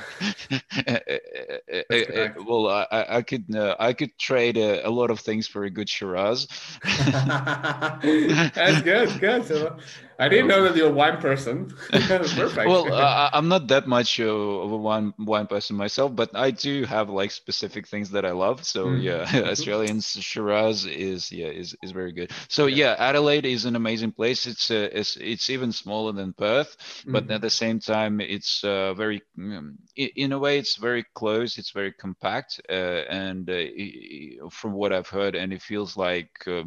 [1.90, 2.34] yeah.
[2.46, 3.46] well, I, I could
[3.80, 6.48] I could trade a, a, lot of things for a good Shiraz.
[6.84, 9.46] That's good, good.
[9.46, 9.78] So
[10.18, 11.74] I didn't know that you're a wine person.
[11.92, 12.68] Perfect.
[12.68, 16.86] well, uh, I'm not that much of a wine wine person myself, but I do
[16.86, 18.66] have like specific things that I love.
[18.66, 19.04] So mm.
[19.04, 22.32] yeah, Australian Shiraz is yeah is, is very good.
[22.48, 22.76] So yeah.
[22.76, 24.48] yeah, Adelaide is an amazing place.
[24.48, 27.36] It's uh, it's, it's even smaller than Perth, but mm.
[27.36, 31.58] at the same time, it's uh, very um, in a way it's very close.
[31.58, 36.64] It's very compact, uh, and uh, from what I've heard, and it feels like uh,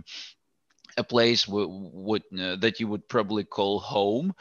[0.99, 4.35] a place w- would uh, that you would probably call home.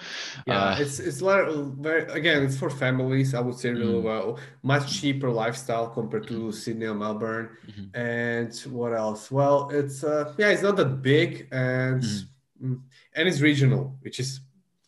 [0.45, 3.33] Yeah, uh, it's it's very again it's for families.
[3.33, 4.07] I would say really mm-hmm.
[4.07, 6.51] well, much cheaper lifestyle compared to mm-hmm.
[6.51, 7.49] Sydney or Melbourne.
[7.67, 7.95] Mm-hmm.
[7.95, 9.31] And what else?
[9.31, 12.27] Well, it's uh, yeah, it's not that big and mm-hmm.
[12.63, 12.81] Mm,
[13.13, 14.39] and it's regional, which is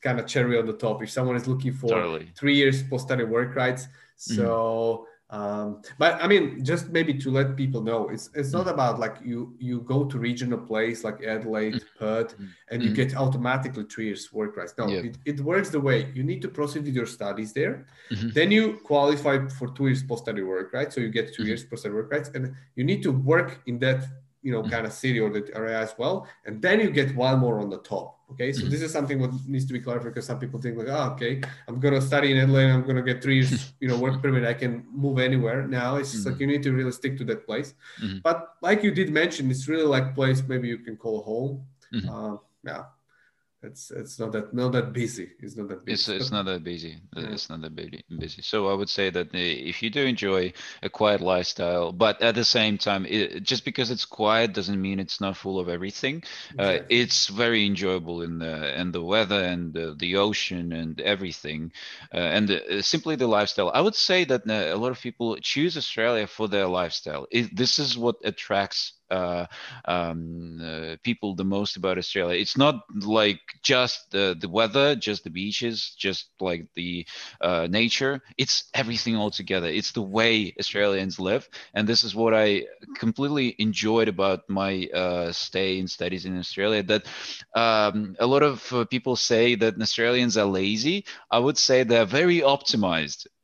[0.01, 1.03] kind of cherry on the top.
[1.03, 2.31] If someone is looking for totally.
[2.35, 4.35] three years post study work rights, mm-hmm.
[4.35, 8.71] so um, but i mean just maybe to let people know it's it's not mm.
[8.71, 11.81] about like you you go to regional place like adelaide mm.
[11.99, 12.35] perth
[12.71, 14.99] and you get automatically three years work rights no yeah.
[14.99, 18.29] it, it works the way you need to proceed with your studies there mm-hmm.
[18.31, 21.47] then you qualify for two years post-study work right so you get 2 mm-hmm.
[21.47, 24.03] years post-study work rights and you need to work in that
[24.41, 24.71] you know mm-hmm.
[24.71, 27.69] kind of city or the area as well and then you get one more on
[27.69, 28.69] the top Okay, so mm-hmm.
[28.69, 31.41] this is something what needs to be clarified because some people think like, oh, okay,
[31.67, 34.53] I'm gonna study in Adelaide, I'm gonna get three years, you know, work permit, I
[34.53, 35.67] can move anywhere.
[35.67, 36.29] Now it's mm-hmm.
[36.29, 37.73] like you need to really stick to that place.
[38.01, 38.19] Mm-hmm.
[38.23, 41.65] But like you did mention, it's really like place maybe you can call home.
[42.07, 42.83] Uh, yeah,
[43.61, 45.31] it's it's not that not that busy.
[45.39, 45.93] It's not that busy.
[45.93, 47.01] It's, it's not that busy.
[47.17, 48.41] It's not that busy.
[48.41, 52.45] So I would say that if you do enjoy a quiet lifestyle, but at the
[52.45, 56.23] same time, it, just because it's quiet doesn't mean it's not full of everything.
[56.57, 56.97] Uh, exactly.
[56.97, 61.73] Uh, it's very enjoyable in the and the weather and the, the ocean and everything,
[62.13, 63.71] uh, and the, uh, simply the lifestyle.
[63.73, 67.27] I would say that uh, a lot of people choose Australia for their lifestyle.
[67.29, 69.45] It, this is what attracts uh,
[69.85, 72.39] um, uh, people the most about Australia.
[72.39, 77.05] It's not like just the, the weather, just the beaches, just like the
[77.41, 78.21] uh, nature.
[78.37, 79.67] It's everything all together.
[79.67, 81.47] It's the way Australians live.
[81.73, 82.65] And this is what I
[82.97, 86.83] completely enjoyed about my uh, stay and studies in Australia.
[86.83, 87.07] That
[87.55, 91.05] um, a lot of uh, people say that Australians are lazy.
[91.31, 93.27] I would say they're very optimized.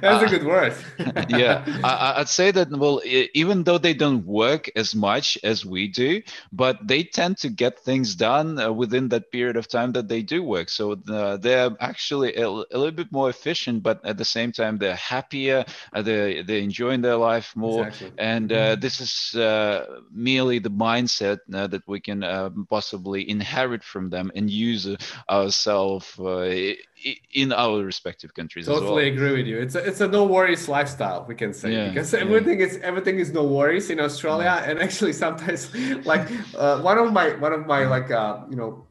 [0.00, 0.74] That's a good word.
[1.28, 5.64] yeah, I, I'd say that, well, even though they don't don't work as much as
[5.64, 9.92] we do, but they tend to get things done uh, within that period of time
[9.92, 10.68] that they do work.
[10.68, 14.78] So the, they're actually a, a, little bit more efficient, but at the same time
[14.78, 15.64] they're happier.
[15.92, 18.12] Uh, they they're enjoying their life more, exactly.
[18.18, 18.80] and uh, mm-hmm.
[18.80, 22.24] this is uh, merely the mindset uh, that we can
[22.70, 24.88] possibly inherit from them and use
[25.28, 26.06] ourselves
[27.32, 28.66] in our respective countries.
[28.66, 29.12] Totally well.
[29.14, 29.58] agree with you.
[29.58, 32.66] It's a, it's a no worries lifestyle, we can say, yeah, because everything yeah.
[32.66, 34.44] is everything is no worries in Australia.
[34.44, 34.70] Yeah.
[34.70, 35.74] And actually, sometimes
[36.06, 38.86] like uh, one of my one of my like uh, you know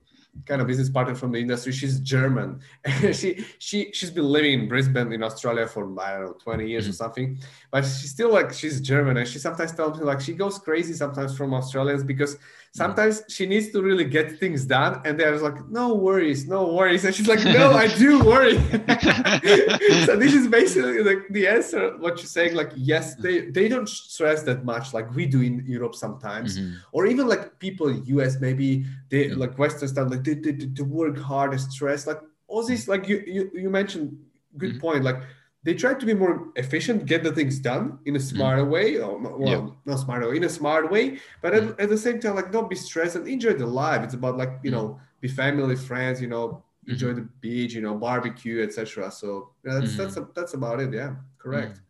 [0.46, 1.72] kind of business partner from the industry.
[1.72, 2.62] She's German.
[3.14, 6.84] she she she's been living in Brisbane in Australia for I don't know 20 years
[6.84, 6.92] mm-hmm.
[6.92, 7.40] or something.
[7.72, 10.94] But she's still like she's German and she sometimes tells me like she goes crazy
[10.94, 12.38] sometimes from Australians because
[12.76, 17.06] sometimes she needs to really get things done and they're like no worries no worries
[17.06, 18.58] and she's like no i do worry
[20.06, 23.88] so this is basically like the answer what you're saying like yes they they don't
[23.88, 26.76] stress that much like we do in europe sometimes mm-hmm.
[26.92, 29.40] or even like people in us maybe they mm-hmm.
[29.40, 32.20] like western stuff like they, they, they work hard and stress like
[32.52, 34.18] aussies like you you, you mentioned
[34.58, 34.80] good mm-hmm.
[34.80, 35.22] point like
[35.66, 38.36] they try to be more efficient, get the things done in a mm-hmm.
[38.36, 38.70] smarter mm.
[38.70, 39.68] way, or well, yeah.
[39.86, 41.18] not smarter, in a smart way.
[41.42, 41.84] But at, mm.
[41.84, 44.04] at, the same time, like don't be stressed and enjoy the life.
[44.04, 44.76] It's about like you mm.
[44.76, 47.16] know, be family, friends, you know, enjoy mm-hmm.
[47.16, 49.12] the beach, you know, barbecue, etc.
[49.12, 49.98] So that's mm-hmm.
[49.98, 50.94] that's a, that's about it.
[50.94, 51.82] Yeah, correct.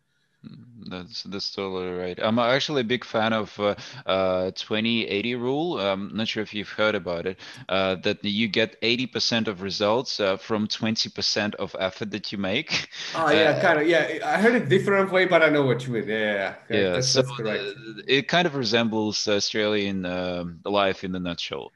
[0.88, 2.18] That's that's totally right.
[2.22, 3.74] I'm actually a big fan of uh,
[4.06, 5.80] uh, 2080 rule.
[5.80, 7.40] I'm not sure if you've heard about it.
[7.68, 12.88] Uh, that you get 80% of results uh, from 20% of effort that you make.
[13.14, 13.88] Oh yeah, uh, kind of.
[13.88, 16.08] Yeah, I heard it different way, but I know what you mean.
[16.08, 16.54] Yeah, yeah.
[16.68, 17.62] Yeah, yeah that's, so that's correct.
[18.06, 21.72] It kind of resembles Australian um, life in a nutshell.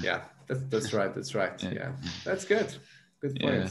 [0.00, 1.14] yeah, that's that's right.
[1.14, 1.52] That's right.
[1.62, 1.92] Yeah, yeah.
[2.24, 2.74] that's good.
[3.20, 3.54] Good point.
[3.54, 3.68] Yeah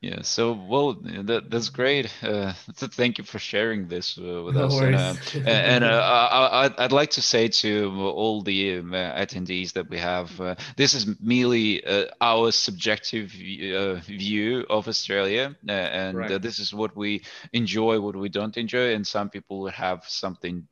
[0.00, 2.12] yeah so well that, that's great.
[2.22, 4.80] Uh, thank you for sharing this uh, with no us.
[4.80, 9.88] And, uh, and uh, I, would like to say to all the um, attendees that
[9.88, 16.42] we have uh, this is merely uh, our subjective view of australia and right.
[16.42, 17.22] this is what we
[17.52, 20.66] enjoy what we don't enjoy and some people have something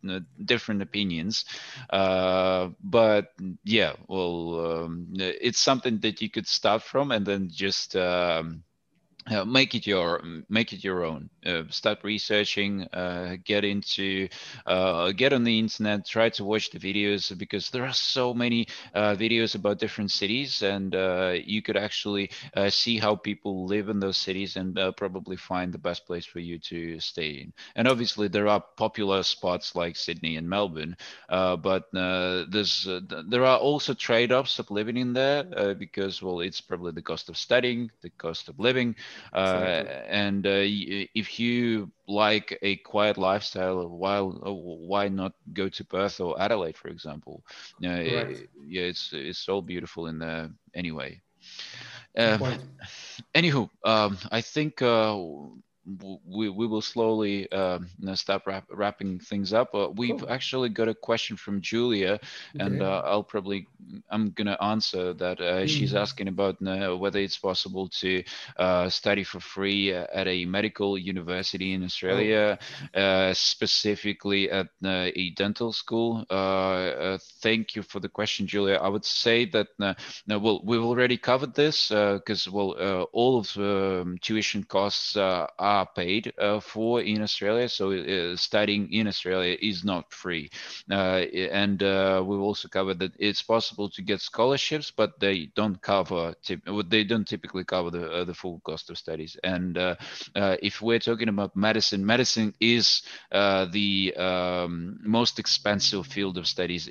[0.44, 1.44] different opinions.
[1.90, 3.32] But
[3.64, 8.62] yeah well um, it's something that you could start from and then just um,
[9.30, 11.30] uh, make it your make it your own.
[11.46, 14.28] Uh, start researching uh, get into
[14.66, 18.66] uh, get on the internet try to watch the videos because there are so many
[18.94, 22.30] uh, videos about different cities and uh, you could actually
[22.68, 26.58] see how people live in those cities and probably find the best place for you
[26.58, 27.52] to stay in.
[27.76, 30.96] And obviously there are popular spots like sydney and melbourne
[31.28, 32.86] but there's
[33.28, 37.36] there are also trade-offs of living in there because well it's probably the cost of
[37.36, 38.94] studying the cost of living
[40.08, 46.20] and uh, if you like a quiet lifestyle, while uh, why not go to Perth
[46.20, 47.42] or Adelaide, for example?
[47.80, 51.20] It, yeah, it's it's all beautiful in there anyway.
[52.16, 52.42] Um,
[53.34, 55.16] anywho, um, I think uh,
[55.86, 57.78] we, we will slowly uh,
[58.14, 59.74] start wrap, wrapping things up.
[59.74, 60.30] Uh, we've cool.
[60.30, 62.20] actually got a question from Julia,
[62.58, 63.68] and uh, I'll probably
[64.10, 65.38] I'm gonna answer that.
[65.38, 65.68] Mm.
[65.68, 68.22] She's asking about uh, whether it's possible to
[68.56, 72.58] uh, study for free at a medical university in Australia,
[72.94, 73.32] oh.
[73.34, 76.24] specifically at a dental school.
[77.42, 78.76] thank you for the question, Julia.
[78.76, 79.68] I would say that
[80.28, 82.72] well we've already covered this because well
[83.12, 87.68] all of um, tuition costs are are paid uh, for in Australia.
[87.68, 90.50] So uh, studying in Australia is not free.
[90.90, 91.22] Uh,
[91.64, 96.34] and uh, we've also covered that it's possible to get scholarships, but they don't cover
[96.90, 99.36] they don't typically cover the uh, the full cost of studies.
[99.42, 99.96] And uh,
[100.62, 103.02] if we're talking about medicine, medicine is
[103.32, 106.88] the um, most expensive field of studies,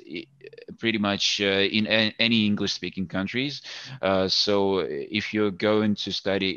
[0.78, 3.62] pretty much in a- any English-speaking countries.
[4.28, 4.78] so
[5.20, 6.50] if you're going to study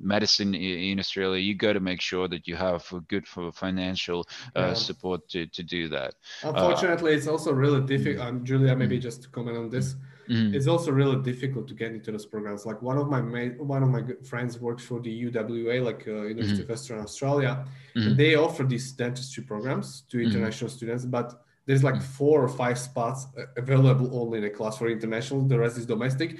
[0.00, 4.20] medicine in in Australia, you got to make sure that you have good for financial
[4.56, 4.74] uh, yeah.
[4.74, 6.14] support to, to do that.
[6.42, 8.26] Unfortunately, uh, it's also really difficult.
[8.26, 9.02] Um, Julia, maybe mm.
[9.08, 9.96] just to comment on this.
[10.28, 10.54] Mm.
[10.54, 12.64] It's also really difficult to get into those programs.
[12.64, 16.02] Like one of my mate, one of my good friends works for the UWA, like
[16.08, 17.52] uh, University mm of Western Australia,
[17.94, 20.26] mm and they offer these dentistry programs to mm-hmm.
[20.26, 21.04] international students.
[21.04, 21.28] But
[21.66, 22.02] there's like mm.
[22.18, 25.42] four or five spots uh, available only in a class for international.
[25.42, 26.30] The rest is domestic.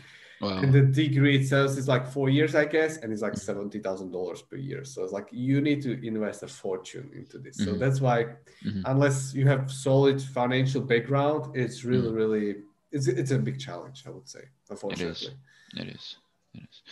[0.41, 0.59] Wow.
[0.59, 4.13] And the degree itself is like four years, I guess, and it's like seventy thousand
[4.13, 4.85] dollars per year.
[4.85, 7.59] So it's like you need to invest a fortune into this.
[7.59, 7.73] Mm-hmm.
[7.73, 8.25] So that's why,
[8.65, 8.83] mm-hmm.
[8.85, 12.17] unless you have solid financial background, it's really, mm-hmm.
[12.17, 12.57] really
[12.93, 14.05] it's it's a big challenge.
[14.07, 15.29] I would say, unfortunately.
[15.77, 15.83] It is.
[15.83, 16.17] It is.
[16.55, 16.83] It is.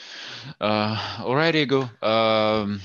[0.60, 1.90] Uh, all right, Ego.
[2.02, 2.80] Um,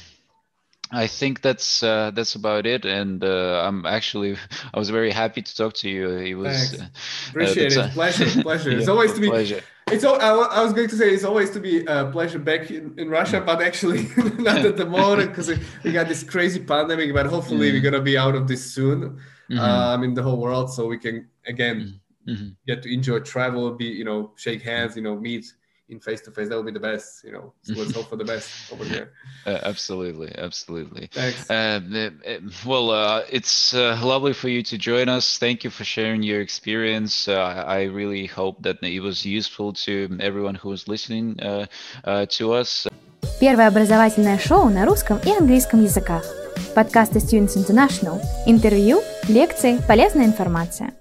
[0.91, 4.38] I think that's uh, that's about it, and uh, I'm actually
[4.73, 6.10] I was very happy to talk to you.
[6.18, 6.86] It was uh,
[7.30, 8.72] appreciate it, pleasure, pleasure.
[8.72, 9.30] yeah, it's always to be.
[9.30, 9.61] Pleasure.
[9.91, 12.94] It's all, I, was going to say it's always to be a pleasure back in,
[12.98, 14.03] in Russia, but actually
[14.38, 15.52] not at the moment because
[15.84, 17.14] we got this crazy pandemic.
[17.14, 17.74] But hopefully mm.
[17.74, 19.20] we're gonna be out of this soon.
[19.49, 19.60] Mm-hmm.
[19.60, 22.49] Um, in the whole world, so we can again mm-hmm.
[22.68, 25.52] get to enjoy travel, be you know shake hands, you know meet
[25.89, 28.16] in face to face that would be the best you know so let's hope for
[28.16, 29.12] the best over here
[29.47, 31.81] uh, absolutely absolutely thanks uh,
[32.65, 36.41] well uh, it's uh, lovely for you to join us thank you for sharing your
[36.41, 41.66] experience uh, i really hope that it was useful to everyone who was listening uh,
[42.27, 42.86] to us
[43.41, 46.24] Первое образовательное шоу на русском и английском языках.
[46.74, 48.20] Подкасты Students International.
[48.47, 50.95] Интервью, лекции, полезная информация.